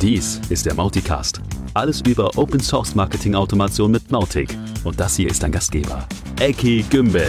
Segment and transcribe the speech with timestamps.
[0.00, 1.40] Dies ist der Mauticast.
[1.74, 4.56] Alles über Open Source Marketing Automation mit Mautic.
[4.84, 6.06] Und das hier ist dein Gastgeber,
[6.38, 7.28] Eki Gümbel.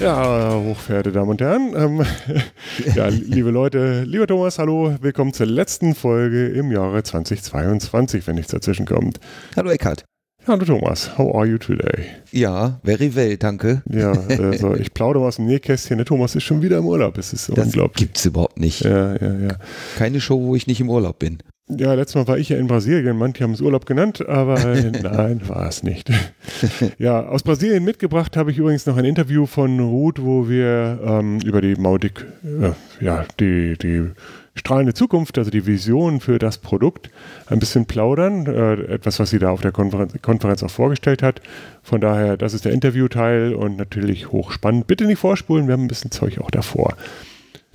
[0.00, 2.06] Ja, hochverehrte Damen und Herren, ähm,
[2.96, 8.50] ja, liebe Leute, lieber Thomas, hallo, willkommen zur letzten Folge im Jahre 2022, wenn nichts
[8.50, 9.20] dazwischen kommt.
[9.56, 10.07] Hallo Eckhard.
[10.48, 12.06] Hallo Thomas, how are you today?
[12.32, 13.82] Ja, very well, danke.
[13.84, 15.98] Ja, also ich plaudere aus dem Nähkästchen.
[15.98, 17.18] Der Thomas ist schon wieder im Urlaub.
[17.18, 18.06] Es ist Das unglaublich.
[18.06, 18.80] gibt's überhaupt nicht.
[18.80, 19.56] Ja, ja, ja.
[19.98, 21.38] Keine Show, wo ich nicht im Urlaub bin.
[21.68, 23.18] Ja, letztes Mal war ich ja in Brasilien.
[23.18, 24.58] Manche haben es Urlaub genannt, aber
[25.02, 26.10] nein, war es nicht.
[26.98, 31.40] ja, aus Brasilien mitgebracht habe ich übrigens noch ein Interview von Ruth, wo wir ähm,
[31.44, 32.70] über die Mautic, äh,
[33.04, 34.04] ja, die, die
[34.58, 37.10] strahlende Zukunft, also die Vision für das Produkt,
[37.46, 38.46] ein bisschen plaudern.
[38.46, 41.40] Äh, etwas, was sie da auf der Konferenz, Konferenz auch vorgestellt hat.
[41.82, 44.86] Von daher, das ist der Interviewteil und natürlich hochspannend.
[44.86, 46.96] Bitte nicht vorspulen, wir haben ein bisschen Zeug auch davor.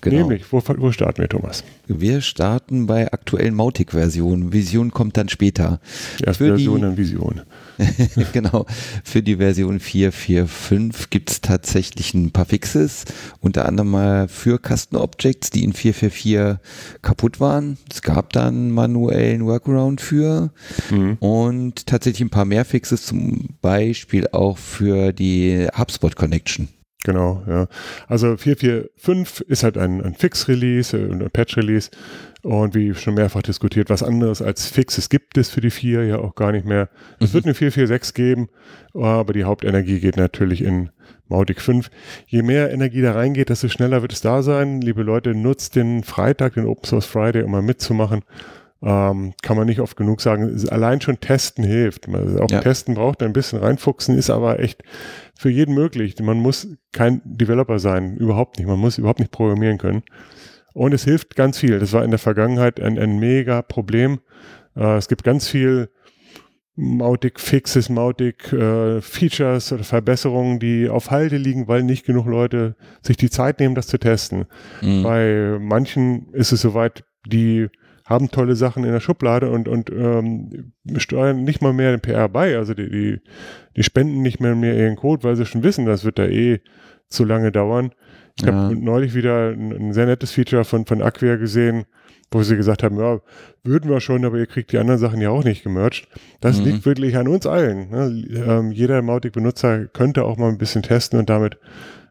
[0.04, 0.18] Genau.
[0.18, 1.64] Nämlich, wo, wo starten wir, Thomas?
[1.88, 4.52] Wir starten bei aktuellen Mautic-Versionen.
[4.52, 5.80] Vision kommt dann später.
[6.22, 7.42] Erst Für die- Version, dann Vision.
[8.34, 8.66] genau.
[9.06, 13.06] Für die Version 4.4.5 gibt's tatsächlich ein paar Fixes.
[13.40, 16.58] Unter anderem mal für Custom Objects, die in 4.4.4
[17.02, 17.78] kaputt waren.
[17.90, 20.52] Es gab dann einen manuellen Workaround für.
[20.92, 21.14] Mhm.
[21.22, 26.68] Und tatsächlich ein paar mehr Fixes, zum Beispiel auch für die HubSpot Connection.
[27.04, 27.68] Genau, ja.
[28.08, 31.90] Also 4.4.5 ist halt ein, ein Fix-Release äh, und ein Patch-Release.
[32.44, 36.18] Und wie schon mehrfach diskutiert, was anderes als Fixes gibt es für die 4 ja
[36.20, 36.90] auch gar nicht mehr.
[37.20, 38.50] Es wird eine 4.4.6 geben,
[38.94, 40.90] aber die Hauptenergie geht natürlich in
[41.30, 41.90] Mautic 5.
[42.28, 44.82] Je mehr Energie da reingeht, desto schneller wird es da sein.
[44.82, 48.24] Liebe Leute, nutzt den Freitag, den Open Source Friday, um mal mitzumachen.
[48.86, 50.62] Ähm, kann man nicht oft genug sagen.
[50.70, 52.10] Allein schon testen hilft.
[52.10, 52.60] Also auch Ja.
[52.60, 54.84] testen braucht ein bisschen reinfuchsen, ist aber echt
[55.36, 56.20] für jeden möglich.
[56.20, 58.68] Man muss kein Developer sein, überhaupt nicht.
[58.68, 60.04] Man muss überhaupt nicht programmieren können.
[60.74, 61.80] Und es hilft ganz viel.
[61.80, 64.20] Das war in der Vergangenheit ein, ein mega Problem.
[64.76, 65.90] Äh, es gibt ganz viel
[66.76, 72.76] Mautic Fixes, Mautic äh, Features oder Verbesserungen, die auf Halde liegen, weil nicht genug Leute
[73.04, 74.46] sich die Zeit nehmen, das zu testen.
[74.82, 75.04] Mhm.
[75.04, 77.70] Bei manchen ist es soweit, die
[78.06, 82.28] haben tolle Sachen in der Schublade und, und ähm, steuern nicht mal mehr den PR
[82.30, 82.58] bei.
[82.58, 83.22] Also die, die,
[83.78, 86.60] die spenden nicht mehr, mehr ihren Code, weil sie schon wissen, das wird da eh
[87.08, 87.94] zu lange dauern.
[88.36, 88.54] Ich Ja.
[88.54, 91.86] habe neulich wieder ein, ein sehr nettes Feature von, von Acquia gesehen,
[92.32, 93.22] wo sie gesagt haben, ja,
[93.64, 96.08] würden wir schon, aber ihr kriegt die anderen Sachen ja auch nicht gemercht.
[96.42, 96.66] Das Mhm.
[96.66, 97.90] liegt wirklich an uns allen.
[97.92, 98.26] Ne?
[98.36, 101.58] Ähm, jeder Mautic-Benutzer könnte auch mal ein bisschen testen und damit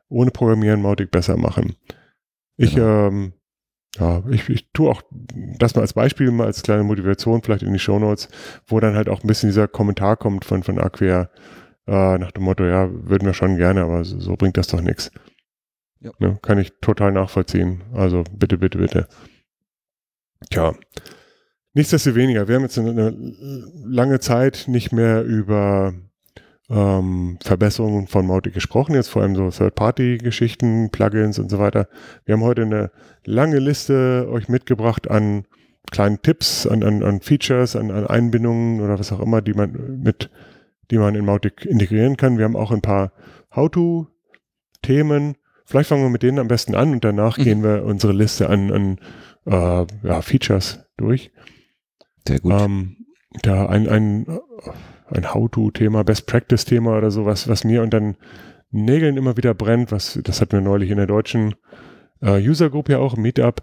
[0.09, 1.75] ohne Programmieren Mautic besser machen.
[2.57, 3.09] Ich, Genau.
[3.09, 3.33] ähm,
[3.99, 5.03] ja, ich, ich tue auch
[5.59, 8.29] das mal als Beispiel, mal als kleine Motivation vielleicht in die Shownotes,
[8.67, 11.29] wo dann halt auch ein bisschen dieser Kommentar kommt von, von Acquia
[11.87, 14.81] äh, nach dem Motto, ja, würden wir schon gerne, aber so, so bringt das doch
[14.81, 15.11] nichts.
[16.01, 16.11] Ja.
[16.19, 17.83] Ne, kann ich total nachvollziehen.
[17.93, 19.09] Also bitte, bitte, bitte.
[20.51, 20.75] Tja.
[21.75, 23.15] Nichtsdestoweniger, wir haben jetzt eine
[23.85, 25.95] lange Zeit nicht mehr über
[26.71, 31.89] ähm, Verbesserungen von Mautic gesprochen, jetzt vor allem so Third-Party-Geschichten, Plugins und so weiter.
[32.25, 32.91] Wir haben heute eine
[33.25, 35.45] lange Liste euch mitgebracht an
[35.91, 40.01] kleinen Tipps, an, an, an Features, an, an Einbindungen oder was auch immer, die man
[40.03, 40.31] mit,
[40.91, 42.39] die man in Mautic integrieren kann.
[42.39, 43.13] Wir haben auch ein paar
[43.55, 45.37] How-to-Themen.
[45.67, 47.43] Vielleicht fangen wir mit denen am besten an und danach Mhm.
[47.43, 48.99] gehen wir unsere Liste an, an
[49.47, 51.33] äh, ja, Features durch.
[52.27, 52.53] Sehr gut.
[52.53, 52.97] Ähm,
[53.43, 54.27] da ein, ein,
[55.15, 58.17] ein How-To-Thema, Best-Practice-Thema oder sowas, was mir unter den
[58.71, 61.55] Nägeln immer wieder brennt, was, das hatten wir neulich in der deutschen
[62.21, 63.63] äh, User-Group ja auch, im Meetup,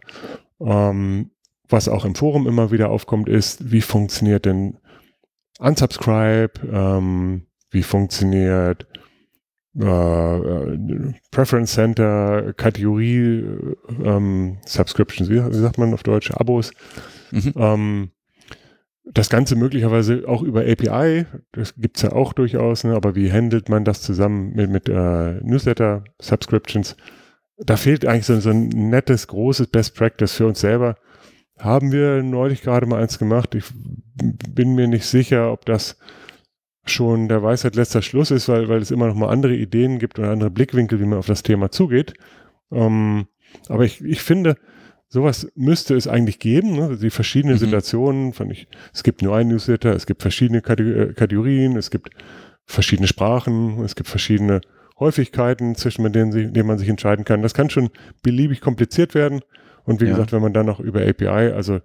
[0.62, 1.32] ähm,
[1.68, 4.78] was auch im Forum immer wieder aufkommt, ist, wie funktioniert denn
[5.60, 8.88] Unsubscribe, ähm, wie funktioniert
[9.80, 16.72] äh, äh, Preference Center, Kategorie, äh, ähm, Subscriptions, wie, wie sagt man auf Deutsch, Abos,
[17.32, 17.54] Mhm.
[17.56, 18.12] ähm,
[19.06, 22.94] das Ganze möglicherweise auch über API, das gibt's ja auch durchaus, ne?
[22.94, 26.96] aber wie handelt man das zusammen mit, mit äh, Newsletter-Subscriptions?
[27.58, 30.96] Da fehlt eigentlich so, so ein nettes, großes Best Practice für uns selber.
[31.58, 33.54] Haben wir neulich gerade mal eins gemacht.
[33.56, 35.98] Ich bin mir nicht sicher, ob das
[36.86, 40.20] schon der Weisheit letzter Schluss ist, weil, weil es immer noch mal andere Ideen gibt
[40.20, 42.14] und andere Blickwinkel, wie man auf das Thema zugeht.
[42.72, 43.28] Ähm,
[43.68, 44.56] aber ich, ich finde,
[45.10, 46.74] sowas müsste es eigentlich geben.
[46.74, 46.98] Ne?
[47.02, 47.60] Die verschiedenen Mhm.
[47.60, 52.10] Situationen, fand ich, es gibt nur ein Newsletter, es gibt verschiedene äh, Kategorien, es gibt
[52.66, 54.62] verschiedene Sprachen, es gibt verschiedene
[55.00, 57.42] Häufigkeiten, zwischen denen, sie, denen man sich entscheiden kann.
[57.42, 57.90] Das kann schon
[58.22, 59.42] beliebig kompliziert werden.
[59.86, 60.12] Und wie Ja.
[60.12, 61.80] gesagt, wenn man dann noch über API, also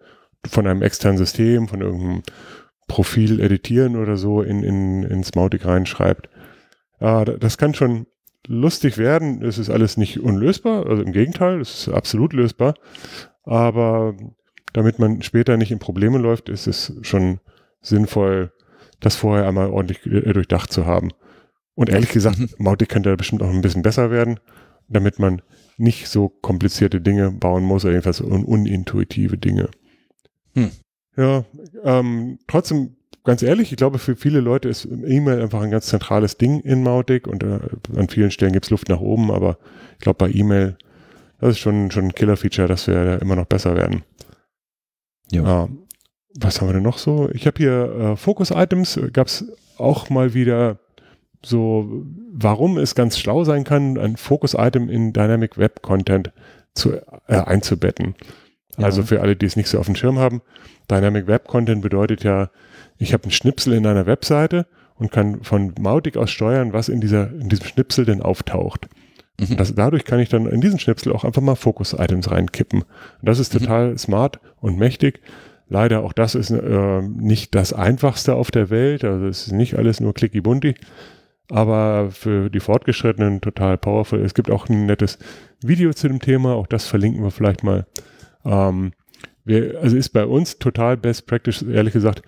[0.46, 2.22] von einem externen System, von irgendeinem
[2.86, 6.28] Profil editieren oder so in, in, ins Mautic reinschreibt,
[7.00, 8.06] äh, das kann schon
[8.46, 9.43] lustig werden.
[9.43, 12.75] Es ist alles nicht unlösbar, also im Gegenteil, es ist absolut lösbar.
[13.44, 14.14] aber
[14.73, 17.38] damit man später nicht in Probleme läuft, ist es schon
[17.81, 18.52] sinnvoll,
[18.99, 21.11] das vorher einmal ordentlich äh, durchdacht zu haben.
[21.75, 22.49] Und ehrlich gesagt, mhm.
[22.58, 24.41] Mautic könnte da bestimmt auch ein bisschen besser werden,
[24.88, 25.43] damit man
[25.76, 29.70] nicht so komplizierte Dinge bauen muss, oder jedenfalls un unintuitive Dinge.
[30.55, 30.70] Hm.
[31.17, 31.44] Ja,
[31.82, 32.94] ähm, trotzdem,
[33.24, 36.82] ganz ehrlich, ich glaube, für viele Leute ist E-Mail einfach ein ganz zentrales Ding in
[36.82, 37.58] Mautic und äh,
[37.96, 39.58] an vielen Stellen gibt es Luft nach oben, aber
[39.94, 40.76] ich glaube, bei E-Mail,
[41.40, 44.04] das ist schon, schon ein Killer-Feature, dass wir da immer noch besser werden.
[45.30, 45.64] Ja.
[45.64, 45.68] Äh,
[46.36, 47.30] was haben wir denn noch so?
[47.32, 49.44] Ich habe hier äh, Focus-Items, gab es
[49.78, 50.78] auch mal wieder
[51.44, 56.32] so, warum es ganz schlau sein kann, ein Focus-Item in Dynamic Web Content
[56.74, 58.14] zu, äh, einzubetten.
[58.76, 58.86] Ja.
[58.86, 60.42] Also für alle, die es nicht so auf dem Schirm haben,
[60.90, 62.50] Dynamic Web Content bedeutet ja,
[62.99, 67.00] ich habe einen Schnipsel in einer Webseite und kann von Mautic aus steuern, was in,
[67.00, 68.88] dieser, in diesem Schnipsel denn auftaucht.
[69.41, 69.56] Mhm.
[69.56, 72.82] Das, dadurch kann ich dann in diesen Schnipsel auch einfach mal Focus-Items reinkippen.
[72.82, 72.88] Und
[73.29, 73.58] das ist mhm.
[73.58, 73.99] total mhm.
[73.99, 75.20] smart und mächtig.
[75.69, 79.02] Leider auch das ist äh, nicht das einfachste auf der Welt.
[79.05, 80.75] Also es ist nicht alles nur clicky bunti,
[81.50, 84.20] aber für die Fortgeschrittenen total powerful.
[84.20, 85.19] Es gibt auch ein nettes
[85.62, 86.55] Video zu dem Thema.
[86.55, 87.87] Auch das verlinken wir vielleicht mal.
[88.44, 88.93] Ähm,
[89.44, 92.23] wir, also ist bei uns total Best Practice, ehrlich gesagt,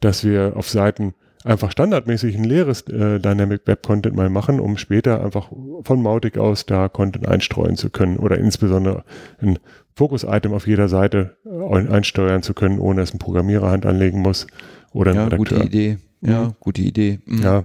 [0.00, 1.14] dass wir auf Seiten
[1.44, 5.50] einfach standardmäßig ein leeres äh, Dynamic Web Content mal machen, um später einfach
[5.82, 9.04] von Mautic aus da Content einstreuen zu können oder insbesondere
[9.40, 9.58] ein
[9.94, 14.46] Fokus-Item auf jeder Seite äh, einsteuern zu können, ohne dass ein Programmierer Hand anlegen muss
[14.92, 15.58] oder ein ja, Redakteur.
[15.58, 15.98] gute Idee.
[16.20, 16.54] Ja, mhm.
[16.60, 17.20] gute Idee.
[17.24, 17.42] Mhm.
[17.42, 17.64] Ja.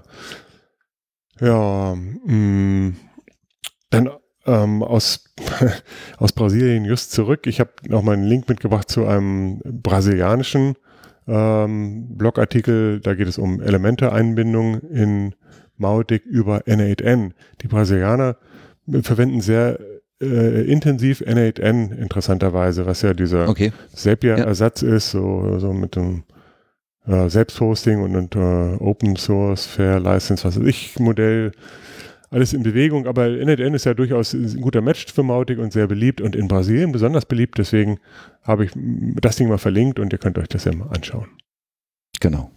[1.41, 2.95] Ja, mh, mm,
[3.89, 4.09] dann
[4.45, 5.25] ähm, aus,
[6.17, 7.45] aus Brasilien just zurück.
[7.45, 10.75] Ich habe nochmal einen Link mitgebracht zu einem brasilianischen
[11.27, 12.99] ähm, Blogartikel.
[12.99, 15.35] Da geht es um Elemente-Einbindung in
[15.77, 17.31] Mautic über N8N.
[17.61, 18.37] Die Brasilianer
[19.01, 19.79] verwenden sehr
[20.21, 23.71] äh, intensiv N8N interessanterweise, was ja dieser okay.
[23.93, 24.95] Zapier-Ersatz ja.
[24.95, 26.23] ist, so, so mit dem
[27.07, 31.51] äh, Selbsthosting und, und uh, Open Source Fair License, was weiß ich, Modell
[32.35, 35.87] alles in Bewegung, aber NetN ist ja durchaus ein guter Match für Mautic und sehr
[35.87, 37.97] beliebt und in Brasilien besonders beliebt, deswegen
[38.43, 41.29] habe ich das Ding mal verlinkt und ihr könnt euch das ja mal anschauen.
[42.19, 42.51] Genau.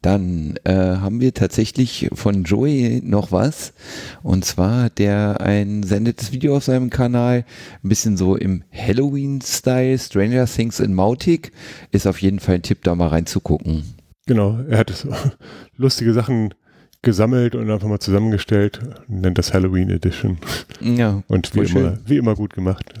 [0.00, 3.74] Dann äh, haben wir tatsächlich von Joey noch was.
[4.22, 7.44] Und zwar, der ein sendetes Video auf seinem Kanal,
[7.84, 11.52] ein bisschen so im Halloween-Style, Stranger Things in Mautic.
[11.92, 13.84] Ist auf jeden Fall ein Tipp, da mal reinzugucken.
[14.26, 15.10] Genau, er hat so
[15.76, 16.54] lustige Sachen
[17.02, 20.38] gesammelt und einfach mal zusammengestellt, nennt das Halloween Edition.
[20.80, 21.22] Ja.
[21.28, 22.94] Und wie immer, wie immer gut gemacht.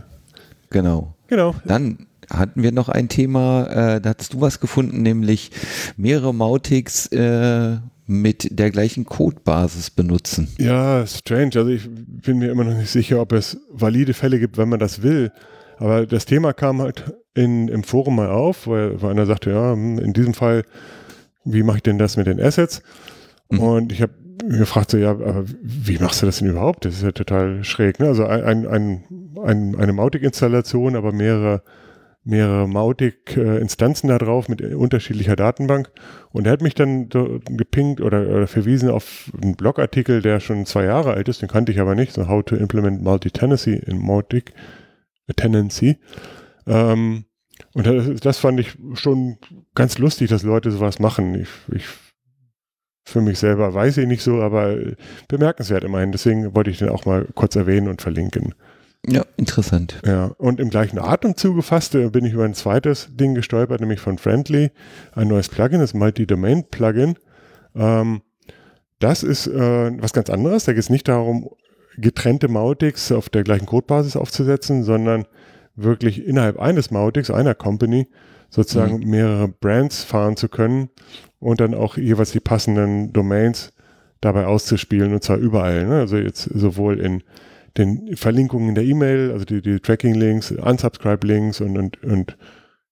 [0.70, 1.14] Genau.
[1.28, 1.54] Genau.
[1.64, 5.50] Dann hatten wir noch ein Thema, äh, da hast du was gefunden, nämlich
[5.96, 7.76] mehrere Mautics äh,
[8.06, 10.48] mit der gleichen Codebasis benutzen.
[10.58, 11.52] Ja, strange.
[11.54, 14.80] Also ich bin mir immer noch nicht sicher, ob es valide Fälle gibt, wenn man
[14.80, 15.30] das will.
[15.78, 19.72] Aber das Thema kam halt in, im Forum mal auf, weil, weil einer sagte, ja,
[19.72, 20.64] hm, in diesem Fall,
[21.44, 22.82] wie mache ich denn das mit den Assets?
[23.52, 23.60] Mhm.
[23.60, 24.14] Und ich habe
[24.48, 25.16] gefragt, so, ja,
[25.62, 26.84] wie machst du das denn überhaupt?
[26.84, 28.00] Das ist ja total schräg.
[28.00, 28.06] Ne?
[28.08, 29.04] Also ein, ein,
[29.44, 31.62] ein, eine Mautic-Installation, aber mehrere,
[32.24, 35.90] mehrere Mautic-Instanzen da drauf mit unterschiedlicher Datenbank.
[36.30, 40.84] Und er hat mich dann gepinkt oder, oder verwiesen auf einen Blogartikel, der schon zwei
[40.84, 44.54] Jahre alt ist, den kannte ich aber nicht, so How to Implement Multi-Tenancy in Mautic
[45.36, 45.98] Tenancy.
[46.66, 47.26] Ähm,
[47.74, 49.38] und das, das, fand ich schon
[49.74, 51.34] ganz lustig, dass Leute sowas machen.
[51.34, 51.84] Ich, ich
[53.04, 54.76] für mich selber weiß ich nicht so, aber
[55.28, 56.12] bemerkenswert immerhin.
[56.12, 58.54] Deswegen wollte ich den auch mal kurz erwähnen und verlinken.
[59.06, 60.00] Ja, interessant.
[60.06, 63.98] Ja, und im gleichen Atemzug gefasst äh, bin ich über ein zweites Ding gestolpert, nämlich
[63.98, 64.70] von Friendly,
[65.14, 67.16] ein neues Plugin, das Multi-Domain-Plugin.
[67.74, 68.22] Ähm,
[69.00, 70.64] das ist äh, was ganz anderes.
[70.64, 71.50] Da geht es nicht darum,
[71.96, 75.26] getrennte Mautics auf der gleichen Codebasis aufzusetzen, sondern
[75.74, 78.06] wirklich innerhalb eines Mautics, einer Company,
[78.52, 79.10] sozusagen mhm.
[79.10, 80.90] mehrere Brands fahren zu können
[81.40, 83.72] und dann auch jeweils die passenden Domains
[84.20, 85.86] dabei auszuspielen und zwar überall.
[85.86, 86.00] Ne?
[86.00, 87.22] Also jetzt sowohl in
[87.78, 92.36] den Verlinkungen in der E-Mail, also die, die Tracking-Links, Unsubscribe-Links und, und, und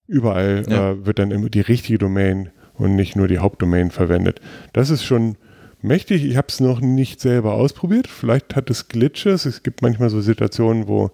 [0.07, 0.93] überall ja.
[0.93, 4.41] äh, wird dann immer die richtige Domain und nicht nur die Hauptdomain verwendet.
[4.73, 5.37] Das ist schon
[5.83, 6.25] mächtig.
[6.25, 8.09] Ich habe es noch nicht selber ausprobiert.
[8.09, 9.45] Vielleicht hat es Glitches.
[9.45, 11.11] Es gibt manchmal so Situationen, wo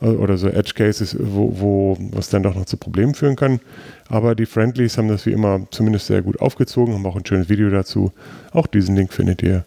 [0.00, 3.60] oder so Edge Cases, wo, wo was dann doch noch zu Problemen führen kann.
[4.08, 7.48] Aber die Friendlies haben das wie immer zumindest sehr gut aufgezogen, haben auch ein schönes
[7.48, 8.12] Video dazu.
[8.52, 9.64] Auch diesen Link findet ihr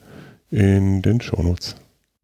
[0.49, 1.75] in den Shownotes.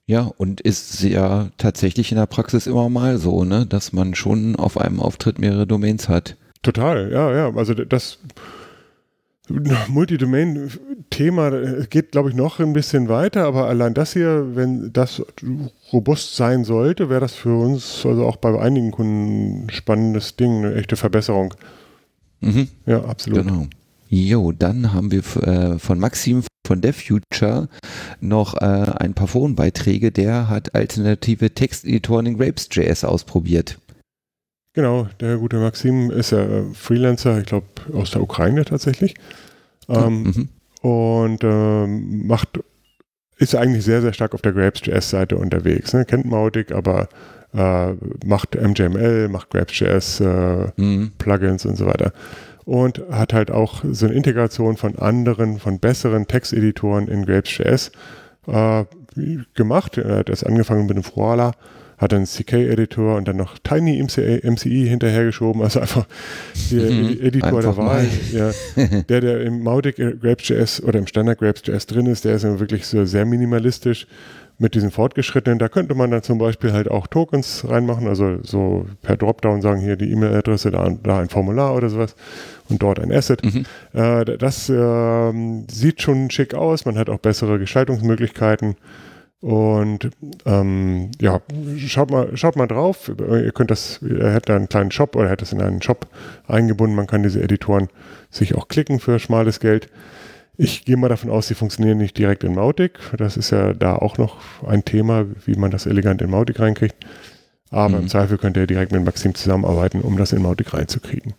[0.05, 4.55] Ja, und ist ja tatsächlich in der Praxis immer mal so, ne, dass man schon
[4.55, 6.37] auf einem Auftritt mehrere Domains hat.
[6.61, 7.55] Total, ja, ja.
[7.55, 8.19] Also das
[9.87, 15.21] Multidomain-Thema geht, glaube ich, noch ein bisschen weiter, aber allein das hier, wenn das
[15.93, 20.65] robust sein sollte, wäre das für uns, also auch bei einigen Kunden, ein spannendes Ding,
[20.65, 21.53] eine echte Verbesserung.
[22.41, 22.67] Mhm.
[22.85, 23.45] Ja, absolut.
[23.45, 23.67] Genau.
[24.09, 27.69] Jo, dann haben wir äh, von Maxim von DevFuture
[28.19, 30.11] noch äh, ein paar Forenbeiträge.
[30.11, 33.79] Der hat alternative Texteditoren in Grapes.js ausprobiert.
[34.77, 39.15] Genau, der gute Maxim ist ja Freelancer, ich glaube aus der Ukraine tatsächlich.
[39.89, 40.49] Ähm, mhm.
[40.87, 42.59] Und ähm, macht,
[43.37, 45.93] ist eigentlich sehr, sehr stark auf der Grapes.js-Seite unterwegs.
[45.93, 46.05] Ne?
[46.05, 47.09] Kennt Mautic, aber
[47.55, 47.93] äh,
[48.23, 51.11] macht MJML, macht Grapes.js, äh, mhm.
[51.17, 52.13] Plugins und so weiter.
[52.63, 57.91] Und hat halt auch so eine Integration von anderen, von besseren Texteditoren in Grapes.js
[58.45, 58.85] äh,
[59.55, 59.97] gemacht.
[59.97, 61.53] Er hat erst angefangen mit dem Froala
[61.97, 66.05] hat dann CK-Editor und dann noch Tiny MCI hinterhergeschoben, also einfach
[66.71, 68.07] der mhm, Editor einfach der Wahl.
[68.31, 68.51] Ja,
[69.09, 72.85] der, der im Mautic Grapes.js oder im Standard Grapes.js drin ist, der ist ja wirklich
[72.85, 74.07] so sehr minimalistisch
[74.59, 75.59] mit diesen fortgeschrittenen.
[75.59, 79.81] Da könnte man dann zum Beispiel halt auch Tokens reinmachen, also so per Dropdown sagen,
[79.81, 82.15] hier die E-Mail-Adresse, da, da, ein Formular oder sowas
[82.69, 83.43] und dort ein Asset.
[83.43, 83.65] Mhm.
[83.93, 85.33] Äh, das äh,
[85.69, 88.75] sieht schon schick aus, man hat auch bessere Gestaltungsmöglichkeiten.
[89.39, 90.09] Und
[90.45, 91.41] ähm, ja,
[91.77, 93.09] schaut mal, schaut mal drauf.
[93.09, 95.81] Ihr könnt das, er hat da einen kleinen Shop oder er hat das in einen
[95.81, 96.07] Shop
[96.47, 96.95] eingebunden.
[96.95, 97.89] Man kann diese Editoren
[98.31, 99.89] sich auch klicken für schmales Geld.
[100.57, 102.97] Ich gehe mal davon aus, sie funktionieren nicht direkt in Mautic.
[103.15, 107.05] Das ist ja da auch noch ein Thema, wie man das elegant in Mautic reinkriegt.
[107.69, 108.03] Aber mhm.
[108.03, 111.35] im Zweifel könnt ihr direkt mit Maxim zusammenarbeiten, um das in Mautic reinzukriegen.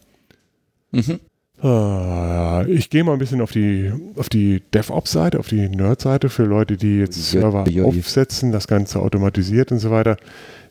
[0.93, 1.19] Mhm.
[1.61, 6.45] Ah, ich gehe mal ein bisschen auf die, auf die DevOps-Seite, auf die Nerd-Seite für
[6.45, 10.17] Leute, die jetzt Server aufsetzen, das Ganze automatisiert und so weiter.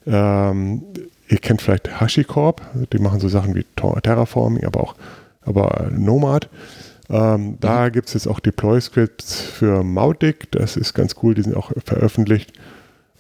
[0.06, 0.84] Ähm,
[1.28, 2.62] ihr kennt vielleicht HashiCorp,
[2.94, 4.96] die machen so Sachen wie Terraforming, aber auch
[5.42, 6.50] aber Nomad.
[7.10, 7.58] Ähm, mhm.
[7.60, 11.72] Da gibt es jetzt auch Deploy-Scripts für Mautic, das ist ganz cool, die sind auch
[11.86, 12.54] veröffentlicht.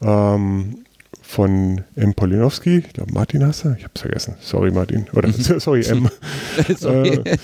[0.01, 0.83] Ähm,
[1.27, 2.13] von M.
[2.13, 2.77] Polinowski.
[2.77, 3.75] Ich glaube, Martin hast du?
[3.77, 4.35] Ich habe es vergessen.
[4.39, 5.07] Sorry, Martin.
[5.13, 5.33] Oder, mhm.
[5.59, 6.09] sorry, M.
[6.77, 7.19] sorry.
[7.25, 7.37] Äh,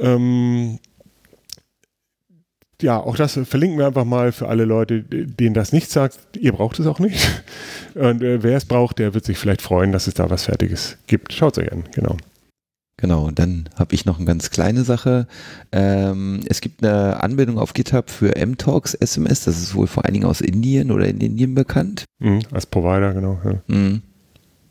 [0.00, 0.78] ähm,
[2.80, 6.18] ja, auch das verlinken wir einfach mal für alle Leute, denen das nicht sagt.
[6.38, 7.42] Ihr braucht es auch nicht.
[7.94, 10.96] Und äh, wer es braucht, der wird sich vielleicht freuen, dass es da was Fertiges
[11.06, 11.32] gibt.
[11.32, 12.16] Schaut es euch an, genau.
[12.98, 15.26] Genau, dann habe ich noch eine ganz kleine Sache.
[15.70, 20.14] Ähm, es gibt eine Anbindung auf GitHub für MTalks SMS, das ist wohl vor allen
[20.14, 22.04] Dingen aus Indien oder in Indien bekannt.
[22.20, 23.38] Mhm, als Provider, genau.
[23.44, 23.62] Ja.
[23.66, 24.02] Mhm.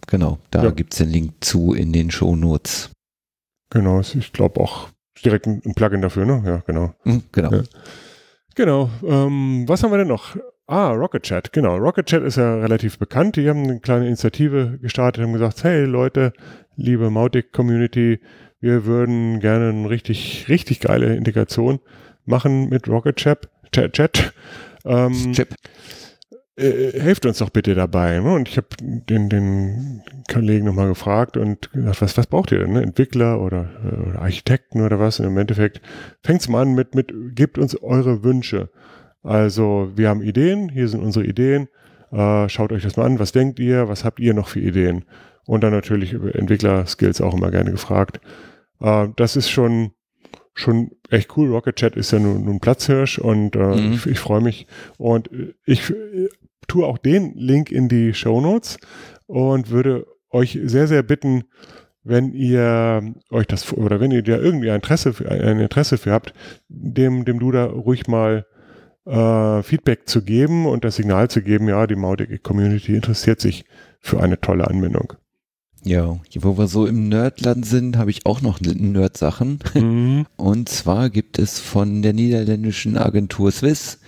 [0.08, 0.72] Genau, da ja.
[0.72, 2.90] gibt es den Link zu in den Show Notes.
[3.70, 4.90] Genau, ich glaube auch
[5.24, 6.42] direkt ein, Plugin dafür, ne?
[6.46, 6.94] Ja, genau.
[7.04, 7.52] Mhm, genau.
[7.52, 7.64] Ja.
[8.56, 8.90] Genau.
[9.04, 10.36] Ähm, was haben wir denn noch?
[10.68, 11.76] Ah, Rocket Chat, genau.
[11.78, 13.36] Rocket Chat ist ja relativ bekannt.
[13.36, 16.34] Die haben eine kleine Initiative gestartet und gesagt, hey Leute,
[16.76, 18.20] liebe Mautic-Community,
[18.60, 21.80] wir würden gerne eine richtig, richtig geile Integration
[22.26, 23.50] machen mit Rocket Chat.
[23.72, 24.34] Chat, Chat.
[24.86, 25.56] Ähm, Chip.
[26.58, 28.20] Äh, helft uns doch bitte dabei.
[28.20, 28.34] Ne?
[28.34, 30.02] Und ich habe den, den
[30.32, 32.74] Kollegen nochmal gefragt und gesagt, was, was braucht ihr denn?
[32.74, 32.82] Ne?
[32.82, 33.70] Entwickler oder,
[34.08, 35.20] oder Architekten oder was?
[35.20, 35.82] Und im Endeffekt
[36.24, 38.70] fängt es mal an mit, mit, gebt uns eure Wünsche.
[39.22, 41.68] Also wir haben Ideen, hier sind unsere Ideen.
[42.12, 45.04] Äh, schaut euch das mal an, was denkt ihr, was habt ihr noch für Ideen?
[45.46, 48.20] Und dann natürlich über Entwickler-Skills auch immer gerne gefragt.
[48.80, 49.92] Äh, das ist schon,
[50.54, 51.50] schon echt cool.
[51.50, 53.94] Rocket Chat ist ja nun, nun Platzhirsch und äh, mhm.
[53.94, 54.68] ich, ich freue mich.
[54.98, 55.30] Und
[55.66, 56.30] ich äh,
[56.68, 58.78] tue auch den Link in die Show Notes
[59.28, 61.46] und würde euch sehr, sehr bitten,
[62.04, 66.12] wenn ihr euch das oder wenn ihr da irgendwie ein Interesse, für, ein Interesse für
[66.12, 66.34] habt,
[66.68, 68.46] dem, dem Duda ruhig mal
[69.06, 73.66] äh, Feedback zu geben und das Signal zu geben, ja, die Mautic Community interessiert sich
[74.00, 75.14] für eine tolle Anwendung.
[75.86, 79.60] Ja, wo wir so im Nerdland sind, habe ich auch noch Nerd-Sachen.
[79.76, 80.26] Mhm.
[80.36, 84.00] Und zwar gibt es von der niederländischen Agentur Swiss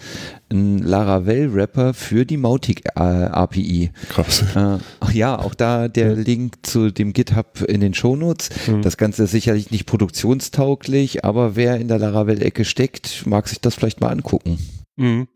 [0.49, 3.91] einen Laravel-Rapper für die Mautic-API.
[4.09, 4.43] Krass.
[4.55, 4.77] Äh,
[5.13, 6.15] ja, auch da der.
[6.15, 8.49] Link zu dem GitHub in den Shownotes.
[8.67, 8.81] Mhm.
[8.81, 13.75] Das Ganze ist sicherlich nicht produktionstauglich, aber wer in der Laravel-Ecke steckt, mag sich das
[13.75, 14.57] vielleicht mal angucken.
[14.95, 15.27] Mhm.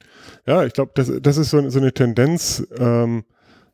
[0.47, 3.23] Ja, ich glaube, das, das ist so, so eine Tendenz, ähm,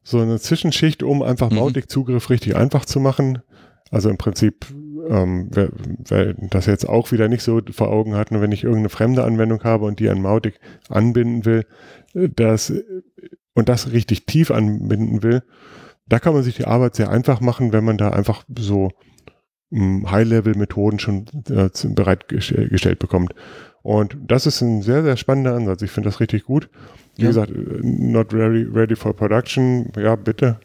[0.08, 1.58] so eine Zwischenschicht, um einfach mhm.
[1.58, 3.40] Mautic-Zugriff richtig einfach zu machen.
[3.92, 4.66] Also im Prinzip,
[5.10, 5.70] ähm, wer,
[6.08, 9.26] wer das jetzt auch wieder nicht so vor Augen hat, nur wenn ich irgendeine fremde
[9.26, 11.66] Anwendung habe und die an Mautic anbinden will,
[12.14, 12.72] das,
[13.54, 15.44] und das richtig tief anbinden will,
[16.08, 18.92] da kann man sich die Arbeit sehr einfach machen, wenn man da einfach so
[19.72, 23.34] hm, High-Level-Methoden schon äh, bereitgestellt bekommt.
[23.82, 25.82] Und das ist ein sehr, sehr spannender Ansatz.
[25.82, 26.70] Ich finde das richtig gut.
[27.18, 27.30] Wie ja.
[27.30, 30.60] gesagt, not ready, ready for production, ja, bitte,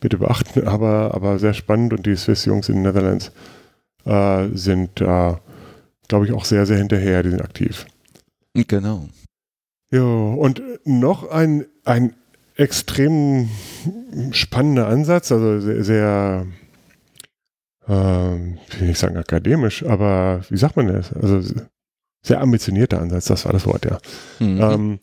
[0.00, 3.30] bitte beachten, aber, aber sehr spannend und die Swiss-Jungs in den Netherlands
[4.04, 5.40] äh, sind da
[6.08, 7.86] glaube ich, auch sehr, sehr hinterher, die sind aktiv.
[8.54, 9.08] Genau.
[9.92, 12.14] Ja, und noch ein, ein
[12.56, 13.48] extrem
[14.32, 16.46] spannender Ansatz, also sehr, sehr
[17.86, 21.12] ähm, ich will nicht sagen akademisch, aber wie sagt man das?
[21.12, 21.40] Also
[22.22, 23.98] sehr ambitionierter Ansatz, das war das Wort, ja.
[24.40, 24.60] Mhm.
[24.60, 24.98] Ähm,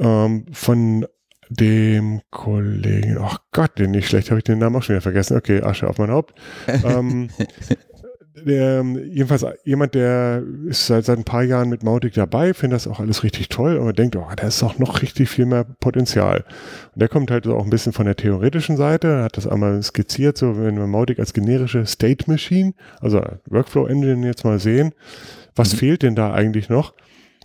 [0.00, 1.06] ähm, von
[1.48, 5.36] dem Kollegen, ach Gott, den nicht schlecht, habe ich den Namen auch schon wieder vergessen.
[5.36, 6.34] Okay, Asche auf mein Haupt.
[6.84, 7.28] ähm,
[8.46, 12.86] der, jedenfalls jemand, der ist seit, seit ein paar Jahren mit Mautic dabei, findet das
[12.86, 15.64] auch alles richtig toll und man denkt, oh, da ist doch noch richtig viel mehr
[15.64, 16.44] Potenzial.
[16.94, 20.38] Und der kommt halt auch ein bisschen von der theoretischen Seite, hat das einmal skizziert,
[20.38, 24.92] so wenn wir Mautic als generische State Machine, also Workflow Engine jetzt mal sehen,
[25.54, 25.78] was mhm.
[25.78, 26.94] fehlt denn da eigentlich noch?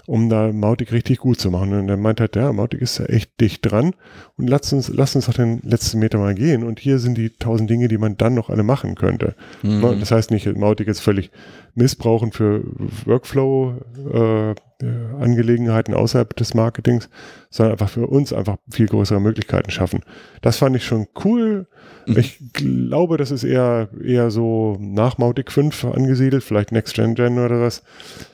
[0.05, 1.73] Um da Mautic richtig gut zu machen.
[1.73, 3.93] Und er meint halt, ja, Mautic ist ja echt dicht dran
[4.37, 6.63] und lass uns, lass uns doch den letzten Meter mal gehen.
[6.63, 9.35] Und hier sind die tausend Dinge, die man dann noch alle machen könnte.
[9.63, 9.99] Mhm.
[9.99, 11.31] Das heißt nicht, Mautic jetzt völlig
[11.73, 12.63] missbrauchen für
[13.05, 17.09] Workflow-Angelegenheiten äh, außerhalb des Marketings,
[17.49, 20.01] sondern einfach für uns einfach viel größere Möglichkeiten schaffen.
[20.41, 21.67] Das fand ich schon cool.
[22.05, 22.17] Mhm.
[22.17, 27.39] Ich glaube, das ist eher, eher so nach Mautic 5 angesiedelt, vielleicht Next Gen Gen
[27.39, 27.83] oder was.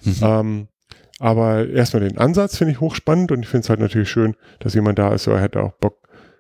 [0.03, 0.15] Mhm.
[0.22, 0.68] Ähm,
[1.22, 4.74] aber erstmal den Ansatz finde ich hochspannend und ich finde es halt natürlich schön, dass
[4.74, 6.00] jemand da ist, so er hätte auch Bock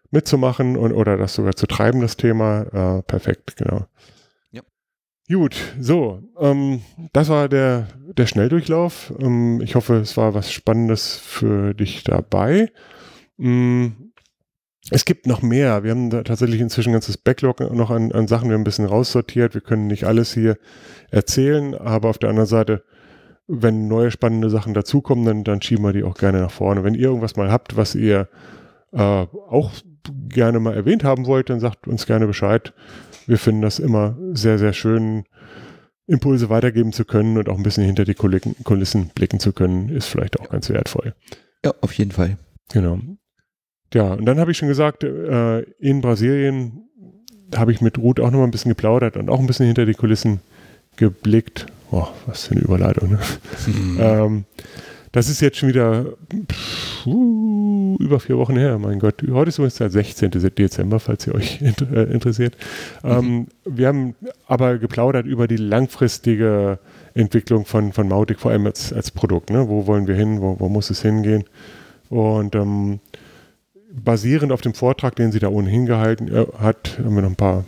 [0.09, 2.63] mitzumachen und oder das sogar zu treiben, das Thema.
[2.97, 3.85] Äh, perfekt, genau.
[4.49, 4.63] Ja.
[5.31, 6.81] Gut, so, ähm,
[7.13, 9.13] das war der, der Schnelldurchlauf.
[9.19, 12.71] Ähm, ich hoffe, es war was Spannendes für dich dabei.
[13.37, 14.13] Ähm,
[14.89, 15.83] es gibt noch mehr.
[15.83, 18.49] Wir haben da tatsächlich inzwischen ein ganzes Backlog noch an, an Sachen.
[18.49, 19.53] Wir haben ein bisschen raussortiert.
[19.53, 20.57] Wir können nicht alles hier
[21.11, 22.83] erzählen, aber auf der anderen Seite
[23.53, 26.83] wenn neue spannende Sachen dazukommen, dann, dann schieben wir die auch gerne nach vorne.
[26.85, 28.29] Wenn ihr irgendwas mal habt, was ihr
[28.93, 29.71] äh, auch
[30.29, 32.73] gerne mal erwähnt haben wollt, dann sagt uns gerne Bescheid.
[33.27, 35.25] Wir finden das immer sehr, sehr schön,
[36.07, 40.07] Impulse weitergeben zu können und auch ein bisschen hinter die Kulissen blicken zu können, ist
[40.07, 41.13] vielleicht auch ganz wertvoll.
[41.63, 42.37] Ja, auf jeden Fall.
[42.73, 42.99] Genau.
[43.93, 46.89] Ja, und dann habe ich schon gesagt, äh, in Brasilien
[47.55, 49.85] habe ich mit Ruth auch noch mal ein bisschen geplaudert und auch ein bisschen hinter
[49.85, 50.39] die Kulissen
[50.95, 53.11] geblickt Oh, was für eine Überleitung.
[53.11, 53.19] Ne?
[53.67, 53.97] Mhm.
[53.99, 54.45] Ähm,
[55.11, 56.05] das ist jetzt schon wieder
[56.49, 59.21] pff, uh, über vier Wochen her, mein Gott.
[59.29, 60.31] Heute ist übrigens der 16.
[60.31, 62.55] Dezember, falls ihr euch inter äh, interessiert.
[63.03, 63.47] Ähm, mhm.
[63.65, 64.15] wir haben
[64.47, 66.79] aber geplaudert über die langfristige
[67.13, 69.49] Entwicklung von, von Mautic, vor allem als, als Produkt.
[69.49, 69.67] Ne?
[69.67, 70.39] Wo wollen wir hin?
[70.39, 71.43] Wo, wo muss es hingehen?
[72.09, 72.99] Und ähm,
[73.91, 77.35] basierend auf dem Vortrag, den sie da ohnehin gehalten äh, hat, haben wir noch ein
[77.35, 77.65] paar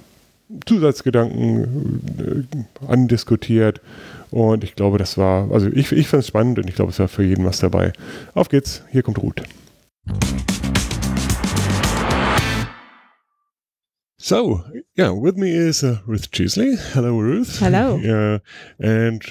[0.65, 3.81] Zusatzgedanken äh, andiskutiert.
[4.31, 6.99] Und ich glaube, das war, also ich, ich fand es spannend und ich glaube, es
[6.99, 7.93] war für jeden was dabei.
[8.33, 9.43] Auf geht's, hier kommt Ruth.
[14.17, 14.63] So,
[14.97, 16.77] yeah, with me is uh, Ruth Cheesley.
[16.93, 17.59] Hello, Ruth.
[17.59, 17.99] Hello.
[18.03, 18.39] Uh,
[18.79, 19.21] and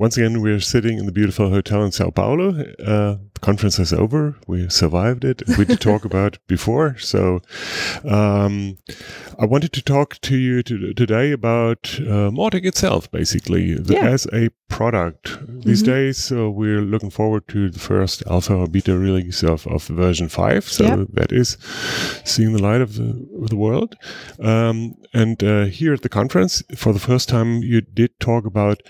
[0.00, 2.48] once again, we're sitting in the beautiful hotel in Sao Paulo.
[2.52, 4.34] Uh, the conference is over.
[4.46, 5.42] We survived it.
[5.58, 6.96] We did talk about before.
[6.96, 7.42] So,
[8.08, 8.78] um,
[9.38, 14.08] I wanted to talk to you to, today about uh, Mautic itself, basically, the, yeah.
[14.08, 15.36] as a product.
[15.66, 15.92] These mm-hmm.
[15.92, 20.30] days, uh, we're looking forward to the first alpha or beta release of, of version
[20.30, 20.64] 5.
[20.64, 21.08] So, yep.
[21.12, 21.58] that is
[22.24, 23.96] seeing the light of the, of the world.
[24.38, 28.80] Um, and uh, here at the conference, for the first time, you did talk about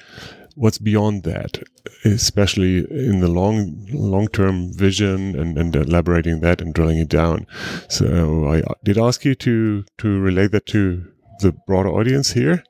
[0.61, 1.59] what's beyond that,
[2.05, 7.47] especially in the long long term vision and, and elaborating that and drilling it down.
[7.89, 11.07] So I did ask you to to relate that to
[11.41, 12.63] the broader audience here.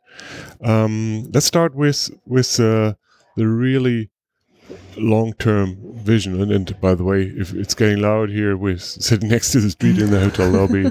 [0.63, 2.95] Um, let's start with with uh,
[3.37, 4.11] the really
[4.97, 6.41] long-term vision.
[6.41, 9.71] And, and, by the way, if it's getting loud here, we're sitting next to the
[9.71, 10.91] street in the hotel lobby.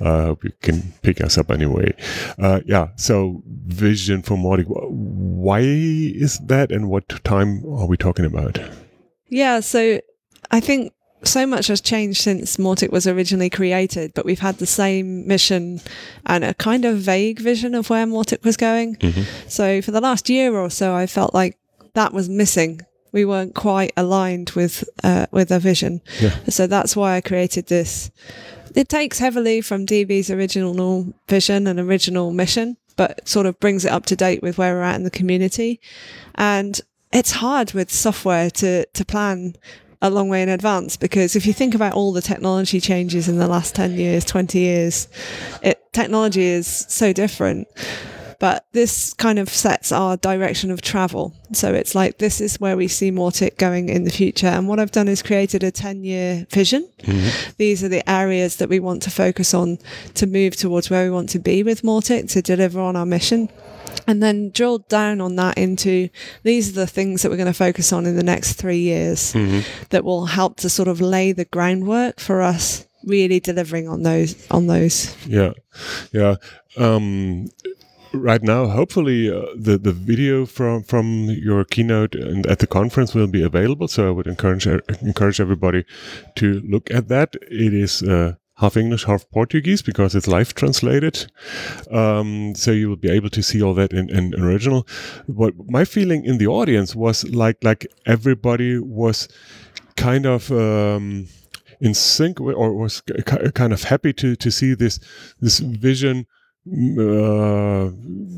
[0.00, 1.94] I uh, hope you can pick us up anyway.
[2.38, 2.88] Uh, yeah.
[2.96, 4.66] So vision for Mautic.
[4.68, 8.58] Why is that, and what time are we talking about?
[9.28, 9.60] Yeah.
[9.60, 10.00] So
[10.50, 10.92] I think
[11.24, 15.80] so much has changed since Mautic was originally created, but we've had the same mission
[16.24, 18.96] and a kind of vague vision of where Mautic was going.
[18.96, 19.48] Mm-hmm.
[19.48, 21.58] So for the last year or so, I felt like
[21.94, 26.00] that was missing we weren't quite aligned with uh, with a vision.
[26.20, 26.36] Yeah.
[26.48, 28.10] So that's why I created this.
[28.74, 33.92] It takes heavily from DB's original vision and original mission, but sort of brings it
[33.92, 35.80] up to date with where we're at in the community.
[36.34, 36.80] And
[37.12, 39.54] it's hard with software to to plan
[40.02, 43.38] a long way in advance because if you think about all the technology changes in
[43.38, 45.08] the last 10 years 20 years
[45.62, 47.66] it technology is so different
[48.38, 51.34] but this kind of sets our direction of travel.
[51.52, 54.48] So it's like this is where we see Mautic going in the future.
[54.48, 56.88] And what I've done is created a 10 year vision.
[57.02, 57.50] Mm-hmm.
[57.56, 59.78] These are the areas that we want to focus on
[60.14, 63.48] to move towards where we want to be with Mautic to deliver on our mission.
[64.06, 66.08] and then drilled down on that into
[66.42, 69.32] these are the things that we're going to focus on in the next three years
[69.90, 74.34] that will help to sort of lay the groundwork for us really delivering on those
[74.50, 75.52] on those Yeah,
[76.12, 76.36] yeah.
[76.76, 77.48] Um,
[78.16, 83.14] right now, hopefully, uh, the the video from from your keynote and at the conference
[83.14, 83.88] will be available.
[83.88, 85.84] So I would encourage encourage everybody
[86.36, 87.36] to look at that.
[87.42, 88.02] It is.
[88.02, 91.30] Uh, half English, half Portuguese because it's live translated.
[91.90, 94.86] Um, so you will be able to see all that in, in original.
[95.26, 99.28] What my feeling in the audience was like, like everybody was
[99.96, 101.28] kind of, um,
[101.80, 103.02] in sync or was
[103.54, 104.98] kind of happy to, to see this,
[105.40, 106.26] this vision,
[106.66, 107.90] uh,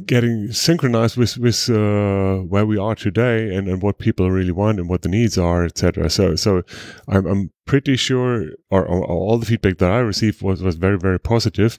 [0.05, 4.79] getting synchronized with with uh, where we are today and, and what people really want
[4.79, 6.11] and what the needs are, etc.
[6.11, 6.63] So so
[7.09, 10.99] I'm, I'm pretty sure, or, or all the feedback that I received was was very
[10.99, 11.79] very positive.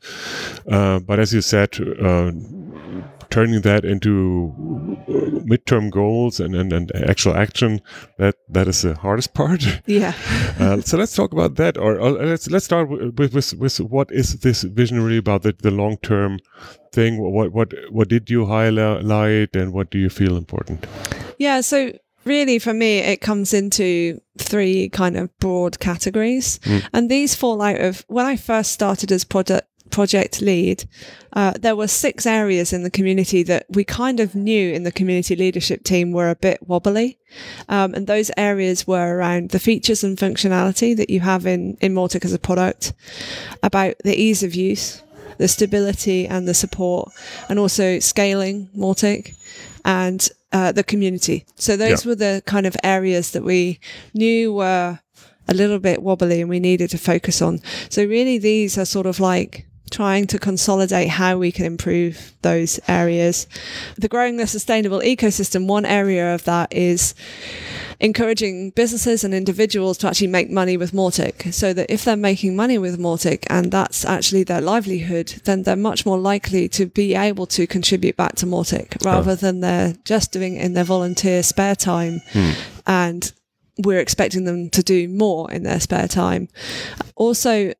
[0.69, 1.77] Uh, but as you said.
[2.01, 2.31] Uh,
[3.29, 4.53] turning that into
[5.09, 7.81] midterm goals and, and, and actual action
[8.17, 10.13] that that is the hardest part yeah
[10.59, 14.11] uh, so let's talk about that, or, or let's let's start with, with with what
[14.11, 16.39] is this visionary about the, the long term
[16.91, 17.21] thing?
[17.21, 20.85] What what what did you highlight, and what do you feel important?
[21.37, 21.91] Yeah, so
[22.25, 26.59] really for me, it comes into three kind of broad categories.
[26.93, 30.85] And these fall out of when I first started as product project lead,
[31.33, 34.91] uh, there were six areas in the community that we kind of knew in the
[34.91, 37.17] community leadership team were a bit wobbly.
[37.67, 41.93] Um, and those areas were around the features and functionality that you have in, in
[41.93, 42.93] Mautic as a product,
[43.61, 45.03] about the ease of use,
[45.37, 47.11] the stability and the support,
[47.47, 49.35] and also scaling Mautic
[49.85, 51.45] and uh, the community.
[51.55, 52.09] So those Yeah.
[52.09, 53.79] were the kind of areas that we
[54.13, 54.99] knew were
[55.47, 57.59] a little bit wobbly and we needed to focus on.
[57.89, 62.79] So really these are sort of like trying to consolidate how we can improve those
[62.87, 63.47] areas.
[63.97, 67.13] The growing the sustainable ecosystem, one area of that is
[67.99, 72.55] encouraging businesses and individuals to actually make money with Mautic so that if they're making
[72.55, 77.15] money with Mautic and that's actually their livelihood, then they're much more likely to be
[77.15, 81.43] able to contribute back to Mautic rather than they're just doing it in their volunteer
[81.43, 82.51] spare time hmm.
[82.87, 83.33] and
[83.79, 86.49] we're expecting them to do more in their spare time.
[87.15, 87.73] Also,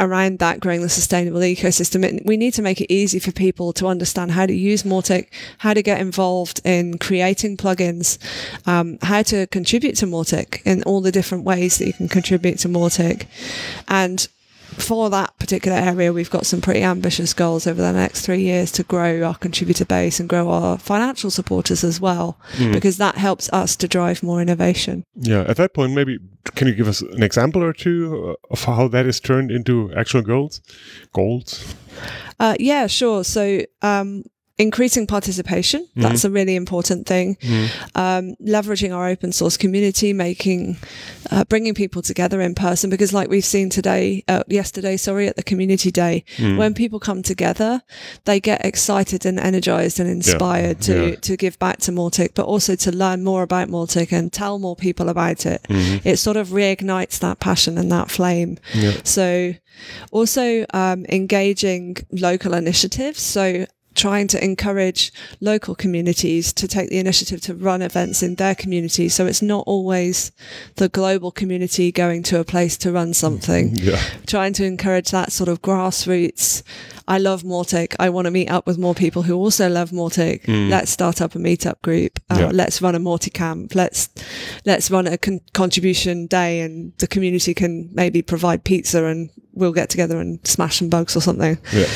[0.00, 3.72] around that growing the sustainable ecosystem, it, we need to make it easy for people
[3.74, 8.18] to understand how to use Mautic, how to get involved in creating plugins,
[8.66, 12.58] um, how to contribute to Mautic in all the different ways that you can contribute
[12.60, 13.26] to Mautic.
[13.88, 14.28] And
[14.76, 18.70] for that particular area, we've got some pretty ambitious goals over the next three years
[18.72, 22.38] to grow our contributor base and grow our financial supporters as well,
[22.72, 25.04] because that helps us to drive more innovation.
[25.16, 26.18] Yeah, at that point, maybe
[26.54, 29.92] can you give us an example or two uh, of how that is turned into
[29.94, 30.60] actual goals?
[31.12, 31.74] Goals.
[32.38, 33.24] Uh, yeah, sure.
[33.24, 34.24] So, um,
[34.58, 37.36] increasing participation, that's a really important thing.
[37.94, 40.76] Um, leveraging our open source community, making,
[41.30, 45.36] uh, bringing people together in person, because like we've seen today, uh, yesterday, sorry, at
[45.36, 46.24] the community day,
[46.58, 47.82] when people come together,
[48.24, 51.16] they get excited and energized and inspired to, yeah.
[51.16, 54.76] to give back to Mautic, but also to learn more about Mautic and tell more
[54.76, 55.64] people about it.
[56.04, 58.58] It sort of reignites that passion and that flame.
[58.74, 58.92] Yeah.
[59.04, 59.54] So,
[60.10, 63.20] also um, engaging local initiatives.
[63.20, 63.66] So,
[63.98, 69.08] trying to encourage local communities to take the initiative to run events in their community.
[69.08, 70.32] So, it's not always
[70.76, 73.76] the global community going to a place to run something.
[73.88, 74.00] Yeah.
[74.26, 76.62] Trying to encourage that sort of grassroots.
[77.06, 77.94] I love Mautic.
[77.98, 80.46] I want to meet up with more people who also love Mautic.
[80.70, 82.18] Let's start up a meetup group.
[82.30, 82.50] Uh, Yeah.
[82.52, 83.74] Let's run a Mautic camp.
[83.74, 84.08] Let's
[84.66, 89.72] let's run a con- contribution day, and the community can maybe provide pizza, and we'll
[89.80, 91.56] get together and smash some bugs or something.
[91.72, 91.86] Yeah.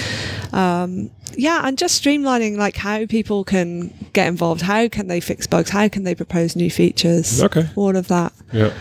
[1.36, 4.62] Yeah, and just streamlining like how people can get involved.
[4.62, 5.70] How can they fix bugs?
[5.70, 7.42] How can they propose new features?
[7.42, 7.68] Okay.
[7.76, 8.32] all of that.
[8.52, 8.72] Yeah.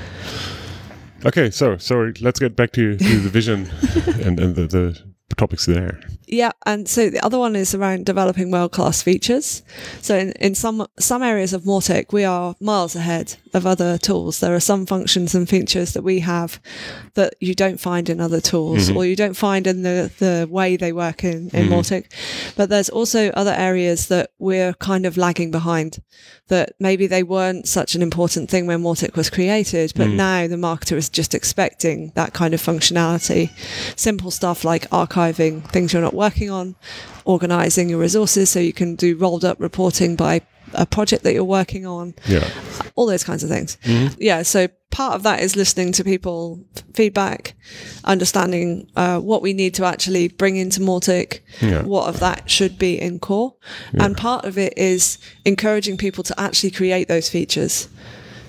[1.26, 2.14] Okay, so sorry.
[2.20, 3.70] Let's get back to, to the vision
[4.26, 5.02] and, and the, the
[5.36, 6.00] topics there.
[6.28, 9.64] Yeah, and so the other one is around developing world class features.
[10.02, 14.40] So in, in some some areas of Mautic, we are miles ahead of other tools.
[14.40, 16.62] There are some functions and features that we have
[17.16, 18.98] that you don't find in other tools, mm-hmm.
[18.98, 21.74] or you don't find in the, the way they work in in mm-hmm.
[21.74, 22.06] Mautic.
[22.56, 26.02] But there's also other areas that we're kind of lagging behind.
[26.48, 30.18] That maybe they weren't such an important thing when Mautic was created, but mm-hmm.
[30.18, 33.52] now the marketer is just expecting that kind of functionality.
[33.98, 34.88] Simple stuff like
[35.22, 36.76] archiving things you're not working on,
[37.26, 40.42] organizing your resources so you can do rolled up reporting by
[40.74, 42.48] a project that you're working on, Yeah.
[42.96, 43.78] all those kinds of things.
[44.18, 46.60] Yeah, so part of that is listening to people
[46.94, 47.54] feedback,
[48.06, 51.84] understanding uh, what we need to actually bring into Mautic, Yeah.
[51.84, 53.56] what of that should be in core,
[53.94, 54.06] Yeah.
[54.06, 57.88] and part of it is encouraging people to actually create those features.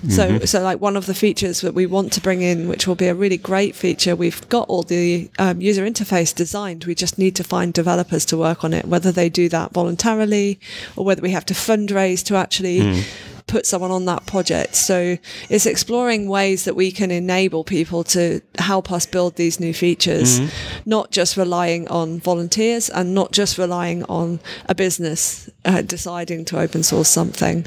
[0.09, 2.95] So, so like one of the features that we want to bring in, which will
[2.95, 6.83] be a really great feature, we've got all the um, user interface designed.
[6.85, 10.59] We just need to find developers to work on it, whether they do that voluntarily
[10.97, 13.03] or whether we have to fundraise to actually
[13.47, 14.75] put someone on that project.
[14.75, 15.17] So
[15.49, 20.39] it's exploring ways that we can enable people to help us build these new features,
[20.85, 26.59] not just relying on volunteers and not just relying on a business uh, deciding to
[26.59, 27.63] open source something.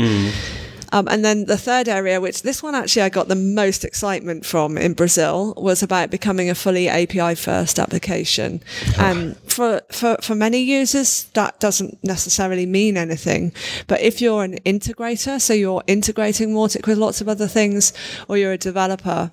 [0.92, 4.44] Um, and then the third area, which this one actually I got the most excitement
[4.46, 8.62] from in Brazil, was about becoming a fully API first application.
[8.98, 13.52] And for, for, for many users, that doesn't necessarily mean anything.
[13.86, 17.92] But if you're an integrator, so you're integrating Mautic with lots of other things,
[18.28, 19.30] or you're a developer,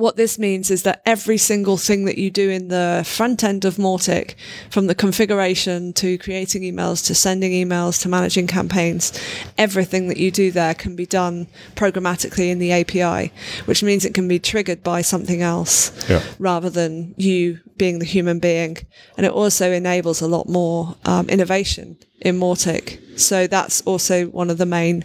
[0.00, 3.64] what this means is that every single thing that you do in the front end
[3.64, 4.34] of Mautic,
[4.70, 9.12] from the configuration to creating emails to sending emails to managing campaigns,
[9.58, 13.32] everything that you do there can be done programmatically in the API,
[13.66, 16.22] which means it can be triggered by something else Yeah.
[16.38, 18.78] rather than you being the human being.
[19.16, 22.98] And it also enables a lot more um, innovation in Mautic.
[23.18, 25.04] So that's also one of the main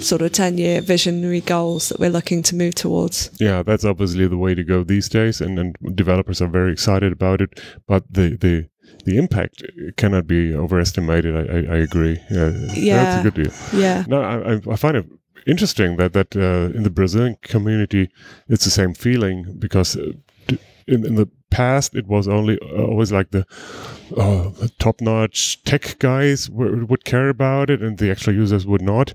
[0.00, 3.30] sort of 10 year visionary goals that we're looking to move towards.
[3.40, 7.12] Yeah, that's obviously the way to go these days, and, and developers are very excited
[7.12, 7.60] about it.
[7.86, 8.68] But the the
[9.04, 9.62] the impact
[9.96, 11.34] cannot be overestimated.
[11.34, 12.18] I, I, I agree.
[12.30, 13.52] Yeah, that's a good deal.
[13.80, 14.04] Yeah.
[14.08, 15.06] No, I, I- I find it
[15.46, 18.10] interesting that that uh, in the Brazilian community,
[18.48, 20.12] it's the same feeling because uh,
[20.86, 23.44] in, in the past it was only uh, always like the
[24.16, 29.14] uh, top-notch tech guys w- would care about it, and the actual users would not.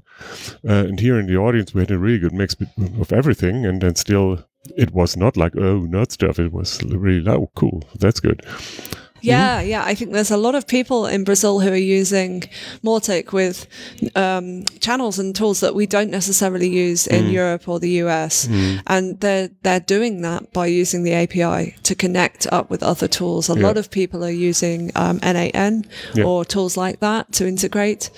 [0.68, 2.56] Uh, and here in the audience, we had a really good mix
[3.00, 4.46] of everything, and then still.
[4.78, 6.38] It was not like oh nerd stuff.
[6.38, 7.84] It was really oh cool.
[7.98, 8.46] That's good.
[9.22, 9.84] Yeah, yeah.
[9.86, 12.44] I think there's a lot of people in Brazil who are using
[12.84, 13.68] Mautic with
[14.16, 18.48] um, channels and tools that we don't necessarily use in Europe or the US,
[18.88, 23.50] and they're they're doing that by using the API to connect up with other tools.
[23.50, 26.26] A lot of people are using um, N8N Yeah.
[26.26, 28.10] or tools like that to integrate,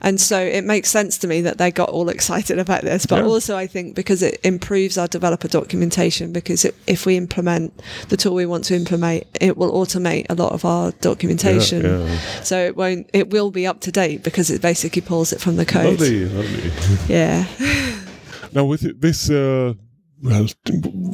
[0.00, 3.06] and so it makes sense to me that they got all excited about this.
[3.06, 3.26] But Yeah.
[3.30, 7.72] also, I think because it improves our developer documentation, because it, if we implement
[8.08, 11.82] the tool we want to implement, it will automate a lot of our documentation.
[11.84, 12.18] yeah.
[12.42, 13.08] So it won't.
[13.12, 16.00] It will be up to date because it basically pulls it from the code.
[16.00, 16.72] Lovely, lovely.
[17.08, 17.46] Yeah.
[18.52, 19.74] Now, with this, uh,
[20.22, 20.48] well,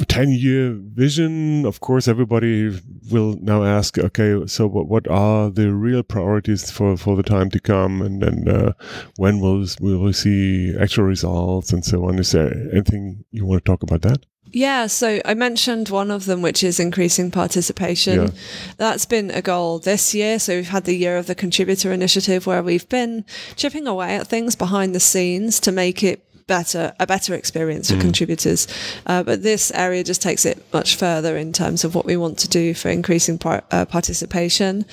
[0.09, 6.03] ten-year vision, of course, everybody will now ask, okay, so what, what are the real
[6.03, 8.73] priorities for, for the time to come, and then uh,
[9.17, 12.19] when will will we see actual results and so on?
[12.19, 14.25] Is there anything you want to talk about that?
[14.53, 18.23] Yeah, so I mentioned one of them, which is increasing participation.
[18.23, 18.31] Yeah.
[18.77, 20.39] That's been a goal this year.
[20.39, 23.25] So we've had the year of the contributor initiative where we've been
[23.57, 27.99] chipping away at things behind the scenes to make it better, a better experience for
[28.01, 28.69] contributors.
[29.05, 32.39] Uh, but this area just takes it much further in terms of what we want
[32.39, 34.85] to do for increasing par- uh, participation.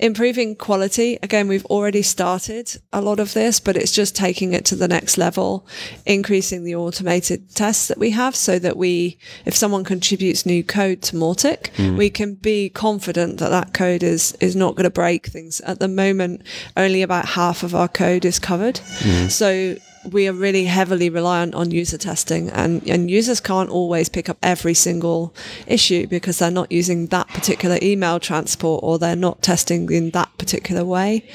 [0.00, 1.18] Improving quality.
[1.22, 4.88] Again, we've already started a lot of this, but it's just taking it to the
[4.88, 5.66] next level,
[6.06, 11.02] increasing the automated tests that we have so that we, if someone contributes new code
[11.02, 11.98] to Mautic, mm.
[11.98, 15.60] we can be confident that that code is, is not going to break things.
[15.60, 16.44] At the moment,
[16.78, 18.76] only about half of our code is covered.
[19.00, 19.30] Mm.
[19.30, 24.28] So we are really heavily reliant on user testing and, and users can't always pick
[24.28, 25.34] up every single
[25.66, 30.30] issue because they're not using that particular email transport or they're not testing in that
[30.38, 31.28] particular way.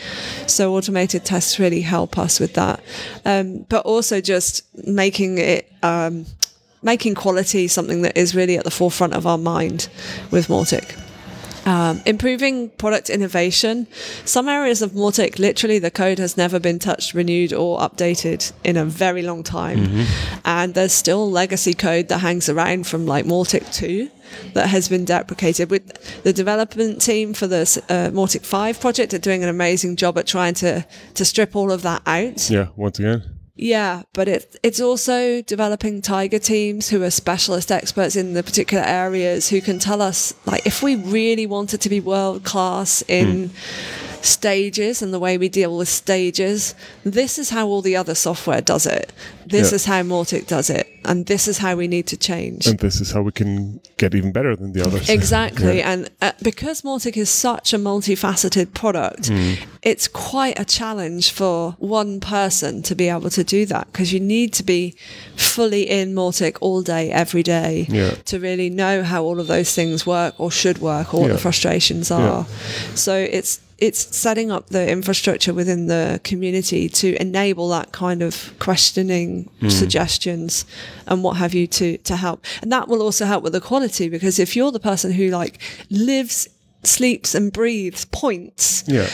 [0.47, 2.82] So automated tests really help us with that.
[3.23, 6.25] Um, but also just making it, um,
[6.82, 9.89] making quality something that is really at the forefront of our mind
[10.32, 10.99] with Mautic.
[11.65, 13.88] Um, improving product innovation.
[14.23, 18.78] Some areas of Mautic, literally, the code has never been touched, renewed, or updated in
[18.78, 20.06] a very long time.
[20.45, 24.10] And there's still legacy code that hangs around from like Mautic 2
[24.54, 25.69] that has been deprecated.
[25.69, 30.17] With the development team for the uh, Mautic 5 project are doing an amazing job
[30.17, 32.49] at trying to, to strip all of that out.
[32.49, 33.35] Yeah, once again.
[33.58, 38.84] Yeah, but it, it's also developing tiger teams who are specialist experts in the particular
[38.84, 43.50] areas who can tell us, like, if we really wanted to be world class in
[43.50, 44.14] hmm.
[44.25, 46.75] Stages and the way we deal with stages.
[47.03, 49.11] This is how all the other software does it.
[49.47, 49.75] This Yeah.
[49.75, 50.88] is how Mautic does it.
[51.05, 52.65] And this is how we need to change.
[52.65, 55.07] And this is how we can get even better than the others.
[55.19, 55.77] Exactly.
[55.77, 55.91] Yeah.
[55.91, 59.57] And uh, because Mautic is such a multifaceted product, Mm.
[59.83, 64.19] it's quite a challenge for one person to be able to do that because you
[64.19, 64.95] need to be
[65.35, 68.15] fully in Mautic all day, every day Yeah.
[68.25, 71.38] to really know how all of those things work or should work or what the
[71.38, 72.47] frustrations are.
[72.95, 78.53] So it's it's setting up the infrastructure within the community to enable that kind of
[78.59, 79.71] questioning mm.
[79.71, 80.65] suggestions
[81.07, 84.07] and what have you to to help and that will also help with the quality
[84.09, 85.59] because if you're the person who like
[85.89, 86.47] lives
[86.83, 89.09] sleeps and breathes points Yeah.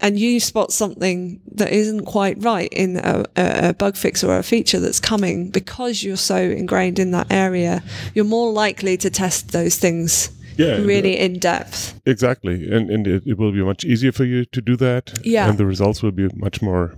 [0.00, 4.38] and you spot something that isn't quite right in a, a, a bug fix or
[4.38, 7.82] a feature that's coming because you're so ingrained in that area
[8.14, 12.70] you're more likely to test those things Yeah, uh, really in depth Exactly.
[12.70, 15.20] And, and it, it will be much easier for you to do that.
[15.24, 15.48] Yeah.
[15.48, 16.94] And the results will be much more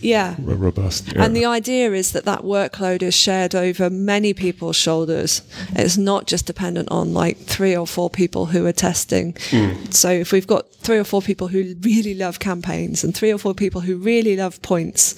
[0.00, 1.12] yeah ro- robust.
[1.12, 1.24] Yeah.
[1.24, 5.42] And the idea is that that workload is shared over many people's shoulders.
[5.70, 9.34] It's not just dependent on like three or four people who are testing.
[9.50, 9.92] Mm.
[9.94, 13.38] So if we've got three or four people who really love campaigns and three or
[13.38, 15.14] four people who really love points,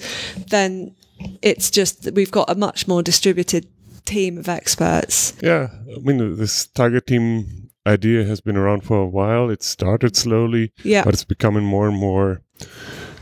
[0.49, 0.95] then
[1.41, 3.67] it's just that we've got a much more distributed
[4.05, 5.33] team of experts.
[5.41, 9.49] Yeah, I mean, this Tiger team idea has been around for a while.
[9.49, 11.03] It started slowly, Yeah.
[11.03, 12.41] but it's becoming more and more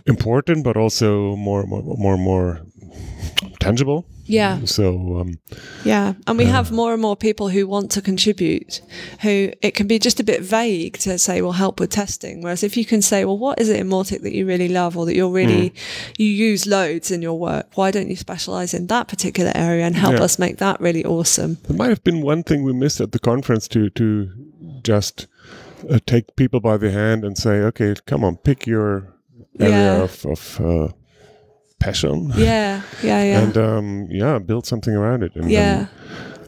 [0.06, 2.62] important, but also more, more, more, more
[3.60, 4.06] tangible.
[4.30, 4.60] Yeah.
[4.65, 5.39] So, um,
[5.86, 8.82] Yeah, and we have more and more people who want to contribute.
[9.21, 12.62] Who it can be just a bit vague to say, "Well, help with testing." Whereas
[12.63, 15.06] if you can say, "Well, what is it in Mautic that you really love, or
[15.06, 15.73] that you're really
[16.17, 17.67] you use loads in your work?
[17.75, 20.23] Why don't you specialize in that particular area and help Yeah.
[20.25, 23.19] us make that really awesome?" there might have been one thing we missed at the
[23.19, 24.30] conference to to
[24.88, 25.28] just
[25.89, 29.13] uh, take people by the hand and say, okay, come on, pick your
[29.60, 30.04] area Yeah.
[30.04, 30.88] of, of uh,
[31.80, 32.32] passion.
[32.38, 35.36] Yeah, yeah, yeah, And um, yeah, build something around it.
[35.36, 35.88] And, yeah,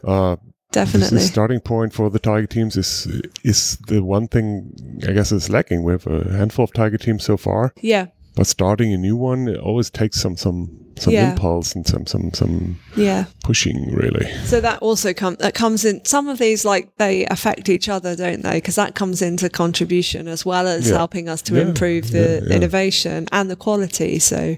[0.04, 0.36] uh,
[0.72, 1.18] definitely.
[1.18, 3.06] The starting point for the Tiger teams is
[3.44, 4.72] is the one thing
[5.08, 5.84] I guess is lacking.
[5.84, 9.48] We have a handful of Tiger teams so far, Yeah, but starting a new one
[9.48, 10.68] it always takes some some
[11.00, 11.30] some Yeah.
[11.32, 13.24] impulse and some some some yeah.
[13.44, 14.30] pushing really.
[14.44, 16.04] So that also comes that comes in.
[16.04, 18.54] Some of these like they affect each other, don't they?
[18.54, 20.96] Because that comes into contribution as well as Yeah.
[20.98, 24.18] helping us to Yeah, improve the innovation and the quality.
[24.18, 24.56] So,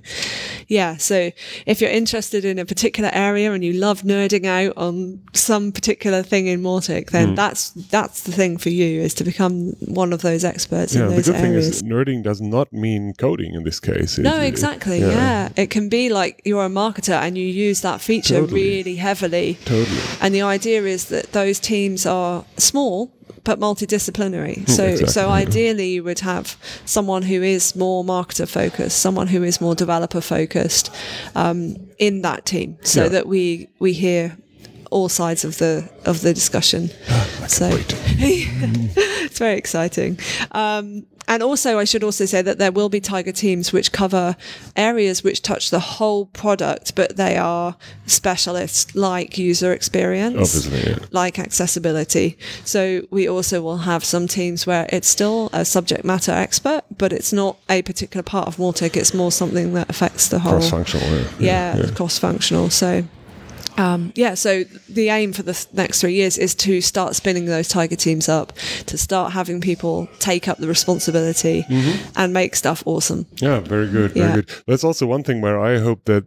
[0.68, 0.96] yeah.
[0.96, 1.30] So
[1.66, 6.22] if you're interested in a particular area and you love nerding out on some particular
[6.22, 7.34] thing in Mautic, then Hmm.
[7.34, 11.08] that's that's the thing for you is to become one of those experts Yeah, in
[11.10, 11.68] the those good thing areas.
[11.68, 14.18] is nerding does not mean coding in this case.
[14.18, 15.00] It- No, it- exactly.
[15.00, 15.48] Yeah.
[15.56, 18.60] It can be like you're a marketer and you use that feature Totally.
[18.62, 19.58] really heavily.
[19.64, 20.00] Totally.
[20.20, 23.12] And the idea is that those teams are small
[23.44, 24.68] but multidisciplinary.
[24.68, 29.42] So exactly, so ideally you would have someone who is more marketer focused, someone who
[29.42, 30.94] is more developer focused
[31.34, 33.08] um, in that team, so Yeah.
[33.08, 34.36] that we we hear
[34.92, 36.90] all sides of the of the discussion.
[37.48, 40.18] so it's very exciting.
[40.52, 44.36] Um, and also, I should also say that there will be Tiger teams which cover
[44.76, 50.98] areas which touch the whole product, but they are specialists like user experience, Obviously, yeah.
[51.10, 52.36] like accessibility.
[52.64, 57.12] So we also will have some teams where it's still a subject matter expert, but
[57.12, 58.96] it's not a particular part of Mautic.
[58.96, 61.08] It's more something that affects the whole Cross-functional.
[61.38, 61.76] Yeah.
[61.76, 62.70] yeah, cross-functional.
[62.70, 63.04] So,
[63.78, 67.68] um, yeah, so the aim for the next three years is to start spinning those
[67.68, 68.52] tiger teams up,
[68.86, 71.64] to start having people take up the responsibility
[72.16, 73.26] and make stuff awesome.
[73.36, 74.34] Yeah, very good, very Yeah.
[74.36, 74.50] good.
[74.66, 76.24] That's also one thing where I hope that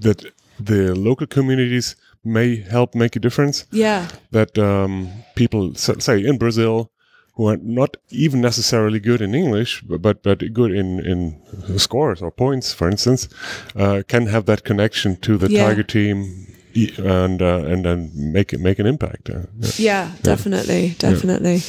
[0.00, 0.24] that
[0.58, 3.66] the local communities may help make a difference.
[3.72, 6.90] Yeah, That um, people, say in Brazil,
[7.34, 12.20] who are not even necessarily good in English, but but, but good in in scores
[12.22, 13.28] or points, for instance,
[13.76, 15.68] uh, can have that connection to the Yeah.
[15.68, 16.46] Tiger team.
[16.74, 19.28] And uh, and then make it make an impact.
[19.28, 19.44] Yeah.
[19.76, 21.62] yeah, definitely, definitely.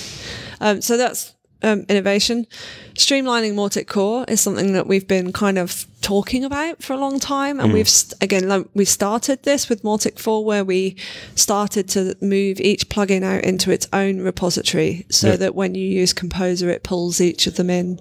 [0.60, 1.34] Um, so that's
[1.64, 2.46] um, innovation.
[2.94, 7.20] Streamlining Mautic Core is something that we've been kind of talking about for a long
[7.20, 7.74] time, and mm.
[7.74, 10.96] we've st- again like, we started this with Mautic 4, where we
[11.36, 16.14] started to move each plugin out into its own repository, so that when you use
[16.14, 18.00] Composer, it pulls each of them in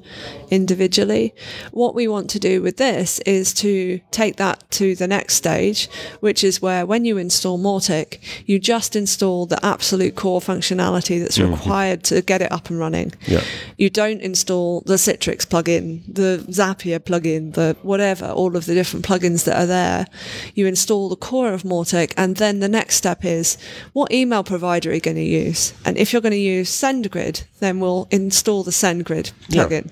[0.50, 1.34] individually.
[1.70, 5.88] What we want to do with this is to take that to the next stage,
[6.20, 11.38] which is where when you install Mautic, you just install the absolute core functionality that's
[11.38, 11.52] mm-hmm.
[11.52, 13.12] required to get it up and running.
[13.26, 13.42] Yeah.
[13.76, 19.04] You don't install the Citrix plugin, the Zapier plugin, the whatever, all of the different
[19.04, 20.06] plugins that are there.
[20.54, 23.58] You install the core of Mautic, and then the next step is
[23.92, 25.74] what email provider are you going to use?
[25.84, 29.64] And if you're going to use SendGrid, then we'll install the SendGrid Yeah.
[29.64, 29.90] plugin.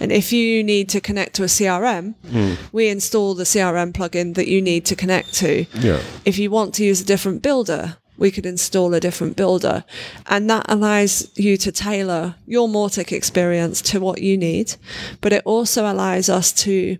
[0.00, 2.54] And if you need to connect to a CRM, hmm.
[2.72, 5.64] we install the CRM plugin that you need to connect to.
[5.80, 6.00] Yeah.
[6.24, 9.84] If you want to use a different builder, we could install a different builder.
[10.26, 14.76] And that allows you to tailor your Mautic experience to what you need.
[15.20, 16.96] But it also allows us to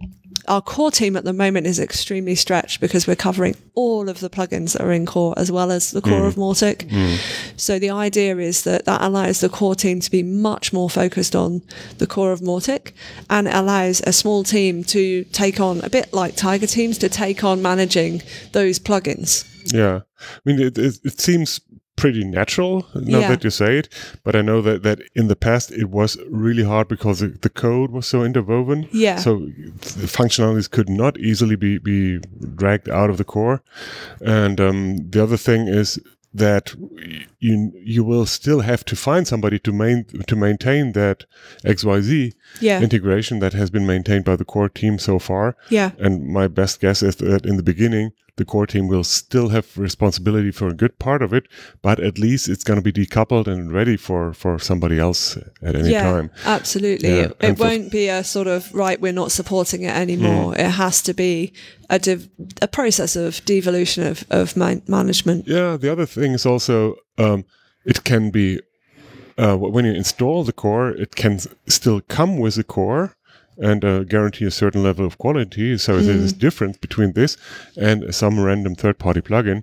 [0.48, 4.30] our core team at the moment is extremely stretched because we're covering all of the
[4.30, 6.26] plugins that are in core as well as the core mm.
[6.26, 6.88] of Mautic.
[6.88, 7.58] Mm.
[7.58, 11.36] So the idea is that that allows the core team to be much more focused
[11.36, 11.62] on
[11.98, 12.92] the core of Mautic
[13.28, 17.44] and allows a small team to take on a bit like Tiger teams to take
[17.44, 18.22] on managing
[18.52, 19.44] those plugins.
[19.72, 21.60] Yeah, I mean, it, it, it seems
[21.96, 23.28] pretty natural now Yeah.
[23.30, 23.88] that you say it,
[24.22, 27.48] but I know that, that in the past it was really hard because the, the
[27.48, 28.86] code was so interwoven.
[28.92, 29.16] Yeah.
[29.16, 32.18] So the functionalities could not easily be, be
[32.54, 33.62] dragged out of the core.
[34.20, 35.98] And um, the other thing is
[36.34, 36.74] that
[37.38, 41.24] you you will still have to find somebody to main to maintain that
[41.64, 42.82] XYZ Yeah.
[42.82, 45.56] integration that has been maintained by the core team so far.
[45.70, 45.92] Yeah.
[45.98, 49.76] And my best guess is that in the beginning, the core team will still have
[49.78, 51.46] responsibility for a good part of it,
[51.82, 55.74] but at least it's going to be decoupled and ready for, for somebody else at
[55.74, 56.30] any yeah, time.
[56.44, 57.08] absolutely.
[57.08, 59.00] Yeah, It, won't be a sort of right.
[59.00, 60.52] We're not supporting it anymore.
[60.52, 60.58] Mm.
[60.58, 61.52] It has to be
[61.88, 62.28] a dev-
[62.60, 65.46] a process of devolution of of man- management.
[65.46, 67.44] Yeah, the other thing is also um,
[67.84, 68.60] it can be
[69.38, 73.15] uh, when you install the core, it can still come with the core
[73.58, 75.78] and uh, guarantee a certain level of quality.
[75.78, 77.36] So there's this difference between this
[77.76, 79.62] and some random third-party plugin.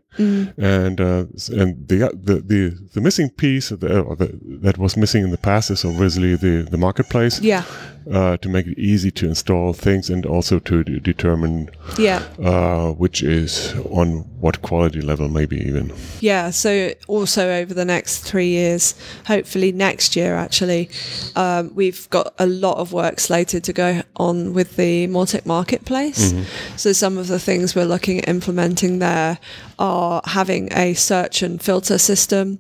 [0.57, 5.23] And uh, and the, the the the missing piece the, or the, that was missing
[5.23, 7.39] in the past is obviously the the marketplace.
[7.41, 7.63] Yeah,
[8.11, 12.91] Uh, to make it easy to install things and also to de- determine yeah, uh,
[12.91, 15.93] which is on what quality level, maybe even.
[16.19, 16.49] yeah.
[16.49, 18.95] So also over the next three years,
[19.25, 20.89] hopefully next year, actually,
[21.35, 26.33] um, we've got a lot of work slated to go on with the Mautic marketplace.
[26.75, 29.39] So some of the things we're looking at implementing there
[29.79, 32.59] are having a search and filter system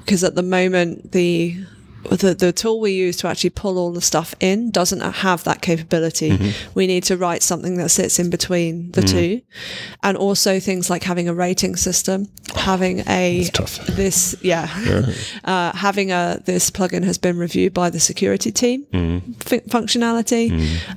[0.00, 1.56] because at the moment the
[2.10, 5.62] the, the tool we use to actually pull all the stuff in doesn't have that
[5.62, 6.52] capability.
[6.74, 9.42] We need to write something that sits in between the two.
[10.02, 13.44] And also things like having a rating system, having a
[13.90, 14.68] this yeah,
[15.44, 18.84] Uh, having a this plugin has been reviewed by the security team
[19.40, 20.50] fu- functionality.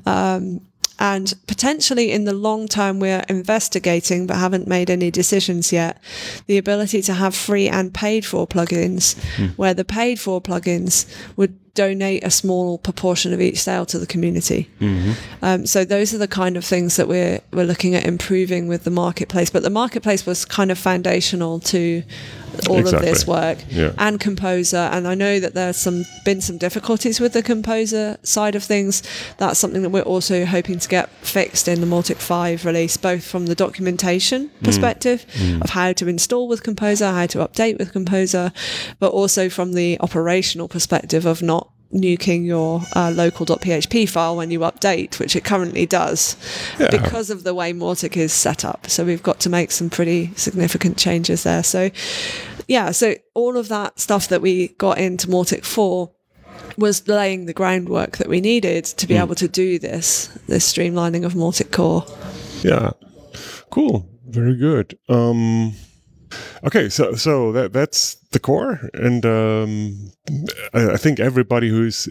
[0.05, 0.61] Um,
[0.99, 6.01] and potentially in the long term, we're investigating but haven't made any decisions yet.
[6.47, 9.47] The ability to have free and paid for plugins, hmm.
[9.55, 14.07] where the paid for plugins would donate a small proportion of each sale to the
[14.07, 14.69] community.
[14.79, 15.11] Mm-hmm.
[15.43, 18.83] Um, so those are the kind of things that we're we're looking at improving with
[18.83, 19.49] the marketplace.
[19.51, 22.03] But the marketplace was kind of foundational to
[22.69, 23.91] all of this work Yeah.
[23.97, 28.55] and composer and i know that there's some been some difficulties with the composer side
[28.55, 29.03] of things
[29.37, 33.25] that's something that we're also hoping to get fixed in the Mautic 5 release both
[33.25, 34.63] from the documentation mm.
[34.63, 35.61] perspective mm.
[35.61, 38.51] of how to install with composer how to update with composer
[38.99, 41.64] but also from the operational perspective of not
[41.95, 46.35] nuking your uh, local.php file when you update, which it currently does
[46.77, 48.89] because of the way Mautic is set up.
[48.89, 51.63] So we've got to make some pretty significant changes there.
[51.63, 51.89] So
[52.67, 56.11] yeah, so all of that stuff that we got into Mautic 4
[56.77, 61.25] was laying the groundwork that we needed to be able to do this, this streamlining
[61.25, 62.05] of Mautic core.
[62.63, 62.91] Yeah.
[63.69, 64.09] Cool.
[64.27, 64.97] Very good.
[65.07, 65.73] Um,
[66.63, 70.11] okay, so so that that's the core, and um,
[70.73, 72.07] I, I think everybody who's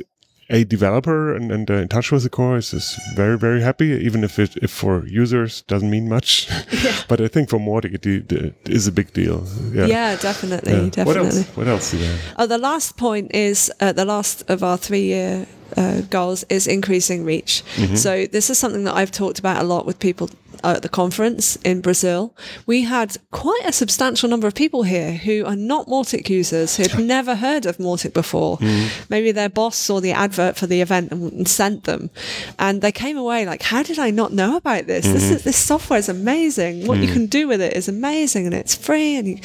[0.50, 3.86] a developer and, and uh, in touch with the core is, is very very happy,
[4.08, 6.48] even if it if for users doesn't mean much.
[7.08, 9.46] but I think for Mautic it, it is a big deal.
[9.72, 9.86] Yeah.
[9.86, 10.82] Yeah, definitely, Yeah.
[10.82, 11.38] What definitely.
[11.40, 11.56] else?
[11.56, 11.94] What else?
[11.94, 12.18] Is there?
[12.38, 15.46] Oh, the last point is uh, the last of our three-year
[15.76, 17.62] uh, goals is increasing reach.
[17.96, 20.28] So this is something that I've talked about a lot with people
[20.64, 22.34] at the conference in Brazil.
[22.66, 26.98] We had quite a substantial number of people here who are not Mautic users, who'd
[26.98, 28.58] never heard of Mautic before.
[28.58, 29.10] Mm.
[29.10, 32.10] Maybe their boss saw the advert for the event and, and sent them,
[32.58, 35.06] and they came away like, "How did I not know about this?
[35.06, 35.34] This mm-hmm.
[35.34, 36.86] is, this software is amazing.
[36.86, 37.12] What you mm.
[37.12, 39.38] can do with it is amazing, and it's free." And you,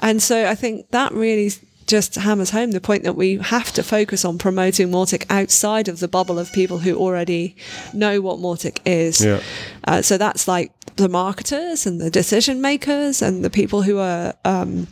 [0.00, 1.50] and so I think that really
[1.96, 5.96] just hammers home the point that we have to focus on promoting Mautic outside of
[6.00, 7.54] the bubble of people who already
[7.92, 9.20] know what Mautic is.
[9.24, 9.40] Yeah.
[9.84, 14.34] Uh, so that's like the marketers and the decision makers and the people who are
[14.44, 14.86] um,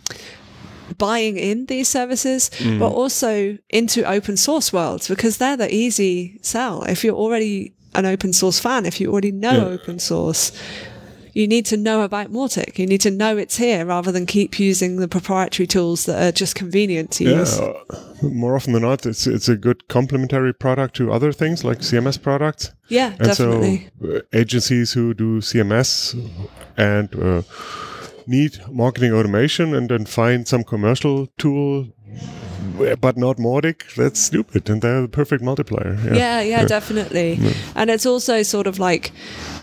[0.99, 2.79] buying in these services, Mm.
[2.79, 6.83] but also into open source worlds because they're the easy sell.
[6.85, 9.75] If you're already an open source fan, if you already know Yeah.
[9.77, 10.53] open source,
[11.41, 12.79] you need to know about Mautic.
[12.79, 16.33] You need to know it's here rather than keep using the proprietary tools that are
[16.41, 17.59] just convenient to Yeah, use.
[17.59, 17.73] uh,
[18.23, 22.19] more often than not, it's it's a good complementary product to other things like CMS
[22.23, 22.73] products.
[22.89, 23.89] Yeah, And definitely.
[24.01, 26.15] so, uh, agencies who do CMS
[26.77, 27.43] and uh,
[28.27, 31.87] need marketing automation and then find some commercial tool,
[33.01, 34.69] but not Mautic, that's stupid.
[34.71, 35.97] And they're the perfect multiplier.
[36.05, 36.15] Yeah.
[36.15, 37.39] yeah, yeah, definitely.
[37.75, 39.11] And it's also sort of like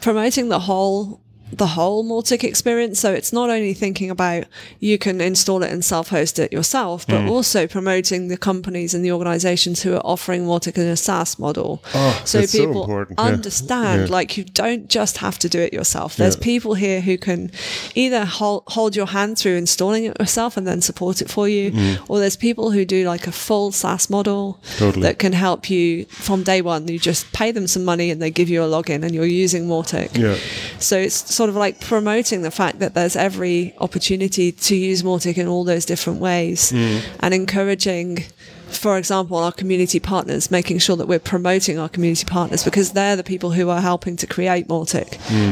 [0.02, 1.20] promoting the whole
[1.52, 3.00] the whole Mautic experience.
[3.00, 4.46] So it's not only thinking about
[4.80, 9.12] you can install it and self-host it yourself, but also promoting the companies and the
[9.12, 11.84] organizations who are offering Mautic in a SaaS model.
[11.94, 13.16] Oh, so so people yeah.
[13.24, 14.14] understand Yeah.
[14.14, 16.16] like you don't just have to do it yourself.
[16.18, 16.44] There's Yeah.
[16.44, 17.52] people here who can
[17.96, 21.72] either hold, hold your hand through installing it yourself and then support it for you,
[21.72, 21.98] Mm.
[22.08, 25.04] or there's people who do like a full SaaS model Totally.
[25.04, 26.88] that can help you from day one.
[26.88, 29.68] You just pay them some money and they give you a login and you're using
[29.68, 30.18] Mautic.
[30.18, 30.36] Yeah.
[30.80, 35.38] So it's sort of like promoting the fact that there's every opportunity to use Mautic
[35.38, 38.24] in all those different ways and encouraging,
[38.70, 43.16] for example, our community partners, making sure that we're promoting our community partners because they're
[43.16, 45.10] the people who are helping to create Mautic.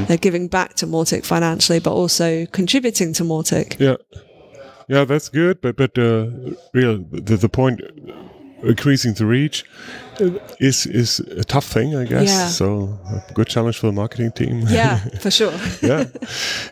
[0.07, 3.79] They're giving back to Mautic financially, but also contributing to Mautic.
[3.79, 3.97] Yeah,
[4.88, 5.61] yeah, that's good.
[5.61, 6.29] But but uh,
[6.73, 7.81] real the, the point
[8.66, 9.66] increasing the reach
[10.20, 12.30] uh, is is a tough thing, I guess.
[12.30, 12.47] Yeah.
[12.47, 12.97] So
[13.30, 14.63] a good challenge for the marketing team.
[14.68, 15.53] Yeah, for sure.
[15.82, 16.05] yeah,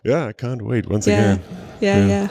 [0.04, 0.28] yeah.
[0.28, 0.88] I can't wait.
[0.90, 1.20] Once yeah.
[1.34, 1.44] again,
[1.82, 2.08] yeah, Yeah.
[2.08, 2.28] yeah.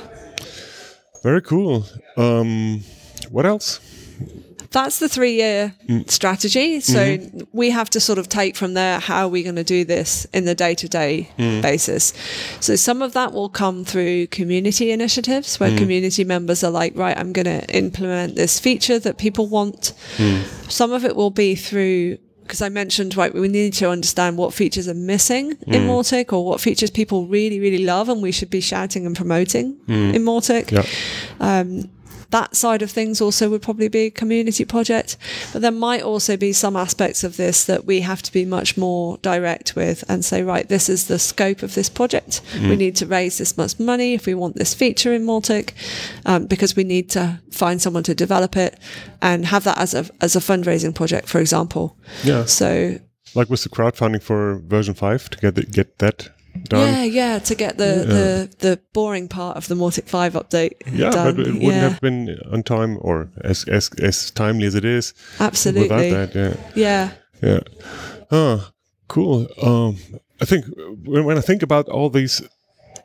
[1.22, 1.84] very cool.
[2.16, 2.82] Um,
[3.30, 3.80] what else?
[4.72, 6.10] That's the three year mm.
[6.10, 6.80] strategy.
[6.80, 7.40] So mm-hmm.
[7.52, 10.26] we have to sort of take from there how are we going to do this
[10.32, 12.12] in the day to day basis.
[12.60, 15.78] So some of that will come through community initiatives where mm.
[15.78, 19.92] community members are like, right, I'm going to implement this feature that people want.
[20.16, 20.70] Mm.
[20.70, 24.52] Some of it will be through because I mentioned, right, we need to understand what
[24.52, 28.50] features are missing in Mautic or what features people really, really love and we should
[28.50, 30.84] be shouting and promoting in Mautic Yeah,
[31.40, 31.90] um,
[32.32, 35.16] that side of things also would probably be a community project.
[35.52, 38.76] But there might also be some aspects of this that we have to be much
[38.76, 42.42] more direct with and say, right, this is the scope of this project.
[42.60, 45.72] We need to raise this much money if we want this feature in Mautic,
[46.26, 48.78] um, because we need to find someone to develop it
[49.20, 51.96] and have that as a as a fundraising project, for example.
[52.24, 52.44] yeah.
[52.46, 52.98] So
[53.34, 56.30] Like with the crowdfunding for version five to get the, get that
[56.68, 56.88] done.
[56.88, 61.10] yeah, yeah, to get the, the the boring part of the Mautic five update Yeah,
[61.10, 61.36] done.
[61.36, 64.84] but it wouldn't yeah, have been on time or as as as timely as it
[64.84, 65.88] is absolutely.
[65.88, 66.34] without that.
[66.34, 66.54] Yeah.
[66.74, 67.12] Yeah.
[67.42, 67.60] Yeah.
[68.30, 68.70] Oh,
[69.08, 69.48] cool.
[69.60, 69.96] Um,
[70.40, 70.66] I think
[71.04, 72.42] when, when I think about all these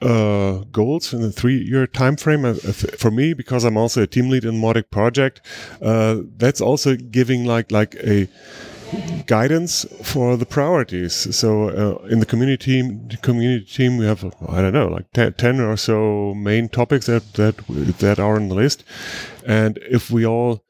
[0.01, 4.29] uh, goals in the three-year time frame, uh, for me, because I'm also a team
[4.29, 5.41] lead in Mautic project,
[5.81, 8.27] uh, that's also giving like like a
[9.25, 11.13] guidance for the priorities.
[11.35, 15.11] So uh, in the community team, the community team, we have I don't know like
[15.13, 17.55] 10, 10 or so main topics that that
[17.99, 18.83] that are on the list,
[19.45, 20.63] and if we all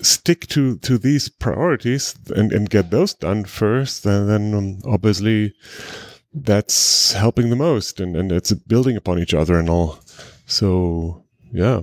[0.00, 5.52] stick to to these priorities and, and get those done first, then, then um, obviously
[6.34, 9.98] that's helping the most, and and it's building upon each other and all.
[10.46, 11.82] So yeah.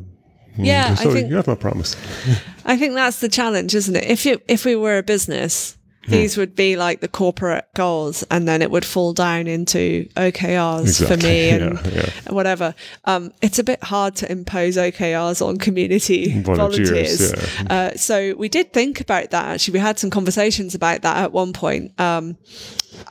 [0.58, 1.96] Mm, Yeah, I so think- you have my promise.
[2.66, 4.04] I think that's the challenge, isn't it?
[4.06, 5.79] If you if we were a business, Hmm.
[6.08, 11.06] These would be like the corporate goals, and then it would fall down into OKRs
[11.08, 12.74] for me Exactly, and yeah, whatever.
[13.06, 17.54] Um, it's a bit hard to impose OKRs on community Volunteers, volunteers.
[17.60, 17.66] yeah.
[17.70, 19.46] Uh, so we did think about that.
[19.46, 22.00] Actually, we had some conversations about that at one point.
[22.00, 22.38] Um,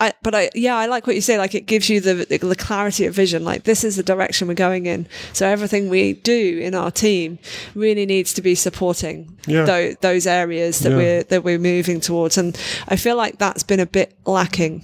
[0.00, 1.38] I, but I, yeah, I like what you say.
[1.38, 3.44] Like it gives you the, the the clarity of vision.
[3.44, 5.06] Like this is the direction we're going in.
[5.32, 7.38] So everything we do in our team
[7.74, 9.64] really needs to be supporting Yeah.
[9.64, 10.96] tho- those areas that Yeah.
[10.96, 12.38] we're that we're moving towards.
[12.38, 12.58] And
[12.88, 14.82] I feel like that's been a bit lacking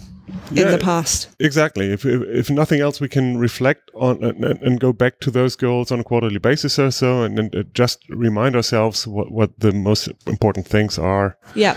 [0.50, 1.28] in the past.
[1.38, 1.92] Exactly.
[1.92, 5.54] If, if if nothing else, we can reflect on and, and- go back to those
[5.56, 9.72] goals on a quarterly basis or so, and, and just remind ourselves what what the
[9.72, 11.76] most important things are Yeah.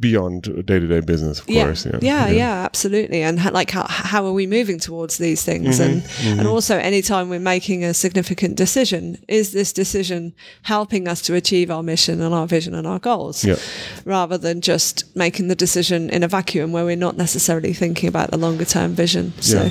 [0.00, 1.40] Beyond day to day business.
[1.40, 1.64] Of yeah.
[1.64, 1.86] course.
[2.00, 3.22] yeah, yeah, absolutely.
[3.22, 5.80] And ha- like, how, how are we moving towards these things?
[5.80, 11.20] And Mm-hmm, and also, anytime we're making a significant decision, is this decision helping us
[11.22, 13.56] to achieve our mission and our vision and our goals, Yeah.
[14.04, 18.30] rather than just making the decision in a vacuum where we're not necessarily thinking about
[18.30, 19.32] the longer term vision?
[19.40, 19.62] So.
[19.62, 19.70] Yeah.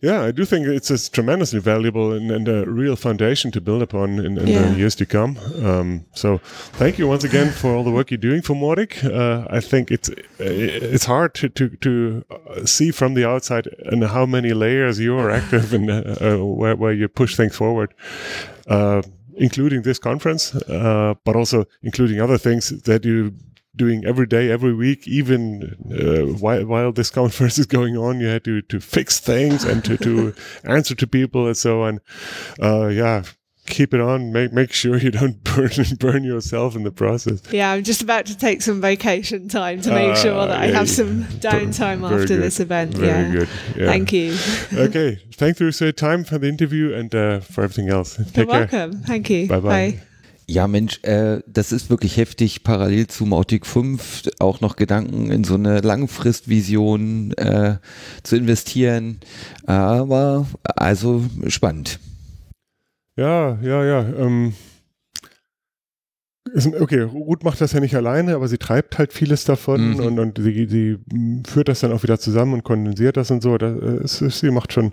[0.00, 3.82] Yeah, I do think it's a tremendously valuable and, and a real foundation to build
[3.82, 4.62] upon in, in Yeah.
[4.68, 5.36] the years to come.
[5.64, 6.38] Um, so,
[6.78, 9.04] thank you once again for all the work you're doing for Mautic.
[9.04, 14.04] Uh, I think it's it's hard to to, to uh, see from the outside and
[14.04, 17.94] how many layers you are active and uh, uh, where where you push things forward.
[18.66, 19.02] Uh,
[19.34, 23.32] including this conference, uh, but also including other things that you
[23.74, 28.26] doing every day, every week, even uh, while, while this conference is going on, you
[28.26, 32.00] had to, to fix things and to, to answer to people and so on.
[32.62, 33.22] Uh, yeah,
[33.66, 34.32] keep it on.
[34.32, 37.42] Make make sure you don't burn burn yourself in the process.
[37.50, 40.78] Yeah, I'm just about to take some vacation time to make sure that I yeah,
[40.78, 40.94] have yeah.
[40.94, 42.42] some downtime after good.
[42.42, 42.94] this event.
[42.94, 43.32] Very yeah.
[43.32, 43.48] good.
[43.76, 43.86] Yeah.
[43.86, 44.36] Thank you.
[44.72, 48.18] okay, thanks for your time for the interview and uh, for everything else.
[48.18, 48.60] You're Take care.
[48.60, 49.02] welcome.
[49.02, 49.48] Thank you.
[49.48, 49.90] Bye-bye.
[49.90, 50.00] Bye.
[50.48, 55.44] Ja, Mensch, äh, das ist wirklich heftig, parallel zu Mautic 5 auch noch Gedanken in
[55.44, 57.76] so eine Langfristvision äh,
[58.22, 59.20] zu investieren.
[59.66, 62.00] Aber also spannend.
[63.16, 64.00] Ja, ja, ja.
[64.16, 64.54] Ähm,
[66.54, 70.00] ist, okay, Ruth macht das ja nicht alleine, aber sie treibt halt vieles davon Mhm.
[70.00, 70.98] und, und sie, sie
[71.46, 73.56] führt das dann auch wieder zusammen und kondensiert das und so.
[73.58, 74.92] Das, ist, ist, sie macht schon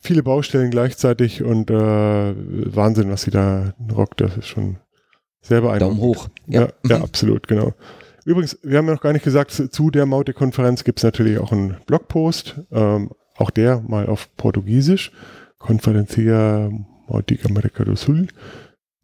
[0.00, 4.20] viele Baustellen gleichzeitig und äh, Wahnsinn, was sie da rockt.
[4.20, 4.78] Das ist schon
[5.40, 5.98] sehr beeindruckend.
[5.98, 6.28] Daumen hoch.
[6.46, 7.04] Ja, ja, Mhm.
[7.04, 7.72] absolut, genau.
[8.24, 11.50] Übrigens, wir haben ja noch gar nicht gesagt, zu der Maute-Konferenz gibt es natürlich auch
[11.52, 15.12] einen Blogpost, ähm, auch der mal auf Portugiesisch.
[15.58, 16.70] Conferencia
[17.08, 18.28] Mautic America do Sul.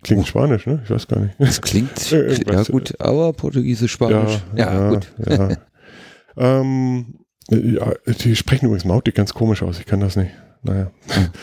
[0.03, 0.27] Klingt Oh.
[0.27, 0.81] Spanisch, ne?
[0.85, 1.35] Ich weiß gar nicht.
[1.39, 4.39] Das klingt, Äh, ja gut, aber Portugiesisch, Spanisch.
[4.55, 5.13] Ja, gut.
[5.27, 5.49] Ja.
[6.37, 10.31] ähm, ja, die sprechen übrigens Mautic ganz komisch aus, ich kann das nicht.
[10.63, 10.91] Naja.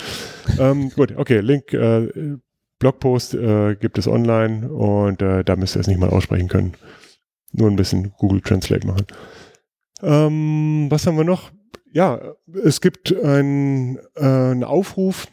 [0.59, 2.37] ähm, gut, okay, Link, äh,
[2.79, 6.73] Blogpost äh, gibt es online und äh, da müsst ihr es nicht mal aussprechen können.
[7.53, 9.05] Nur ein bisschen Google Translate machen.
[10.01, 11.51] Ähm, was haben wir noch?
[11.93, 12.19] Ja,
[12.63, 15.27] es gibt äh, einen Aufruf.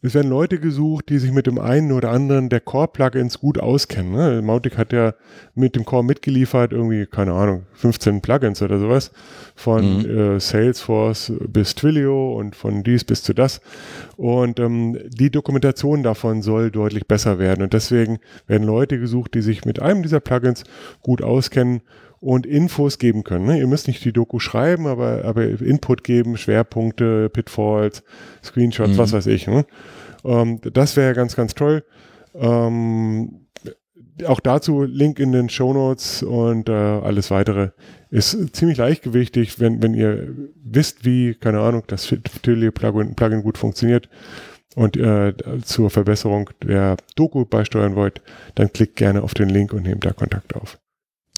[0.00, 4.12] Es werden Leute gesucht, die sich mit dem einen oder anderen der Core-Plugins gut auskennen.
[4.12, 4.42] Ne?
[4.42, 5.14] Mautic hat ja
[5.56, 9.10] mit dem Core mitgeliefert, irgendwie, keine Ahnung, 15 Plugins oder sowas.
[9.56, 10.18] Von Mhm.
[10.36, 13.60] äh, Salesforce bis Twilio und von dies bis zu das.
[14.16, 17.62] Und ähm, die Dokumentation davon soll deutlich besser werden.
[17.62, 20.62] Und deswegen werden Leute gesucht, die sich mit einem dieser Plugins
[21.02, 21.82] gut auskennen
[22.20, 23.46] und Infos geben können.
[23.46, 23.58] Ne?
[23.58, 28.02] Ihr müsst nicht die Doku schreiben, aber, aber Input geben, Schwerpunkte, Pitfalls,
[28.42, 28.98] Screenshots, Mhm.
[28.98, 29.46] was weiß ich.
[29.46, 29.64] Ne?
[30.24, 31.84] Ähm, das wäre ganz, ganz toll.
[32.34, 33.46] Ähm,
[34.26, 37.70] auch dazu Link in den Show Notes und äh, alles weitere
[38.10, 42.06] ist ziemlich leichtgewichtig, wenn, wenn ihr wisst, wie, keine Ahnung, das
[42.42, 44.08] Twilio Plugin, Plugin gut funktioniert
[44.74, 48.20] und äh, zur Verbesserung der Doku beisteuern wollt,
[48.56, 50.78] dann klickt gerne auf den Link und nehmt da Kontakt auf.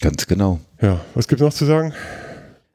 [0.01, 0.61] Ganz genau.
[0.81, 1.93] Ja, was gibt's noch zu sagen?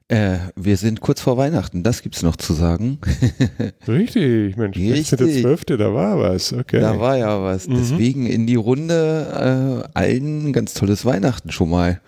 [0.07, 2.99] Äh, wir sind kurz vor Weihnachten, das gibt's noch zu sagen.
[3.87, 5.19] Richtig, Mensch, Richtig.
[5.19, 6.79] 16.12., da war was, okay.
[6.79, 7.67] Da war ja was.
[7.67, 7.75] Mhm.
[7.77, 12.01] Deswegen in die Runde äh, allen ein ganz tolles Weihnachten schon mal.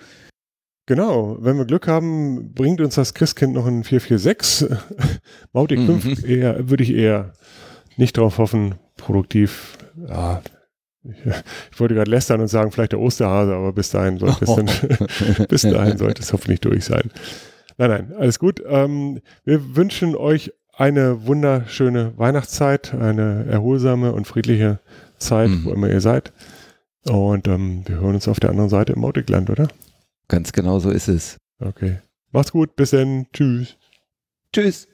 [0.86, 4.70] Genau, wenn wir Glück haben, bringt uns das Christkind noch ein 446.
[5.54, 6.30] Mautic 5 Mhm.
[6.30, 7.34] eher, würde ich eher
[7.98, 9.76] nicht drauf hoffen, produktiv.
[10.08, 10.42] Ja,
[11.72, 14.56] ich, wollte gerade lästern und sagen, vielleicht der Osterhase, aber bis dahin sollte es,
[15.38, 17.12] dann, bis dahin sollte es hoffentlich durch sein.
[17.78, 18.62] Nein, nein, alles gut.
[18.68, 24.80] Ähm, wir wünschen euch eine wunderschöne Weihnachtszeit, eine erholsame und friedliche
[25.18, 25.66] Zeit, Mhm.
[25.66, 26.34] wo immer ihr seid.
[27.08, 29.68] Und ähm, wir hören uns auf der anderen Seite im Mauticland, oder?
[30.28, 31.38] Ganz genau so ist es.
[31.60, 32.00] Okay.
[32.32, 33.28] Macht's gut, bis dann.
[33.34, 33.78] Tschüss.
[34.54, 34.88] Tschüss.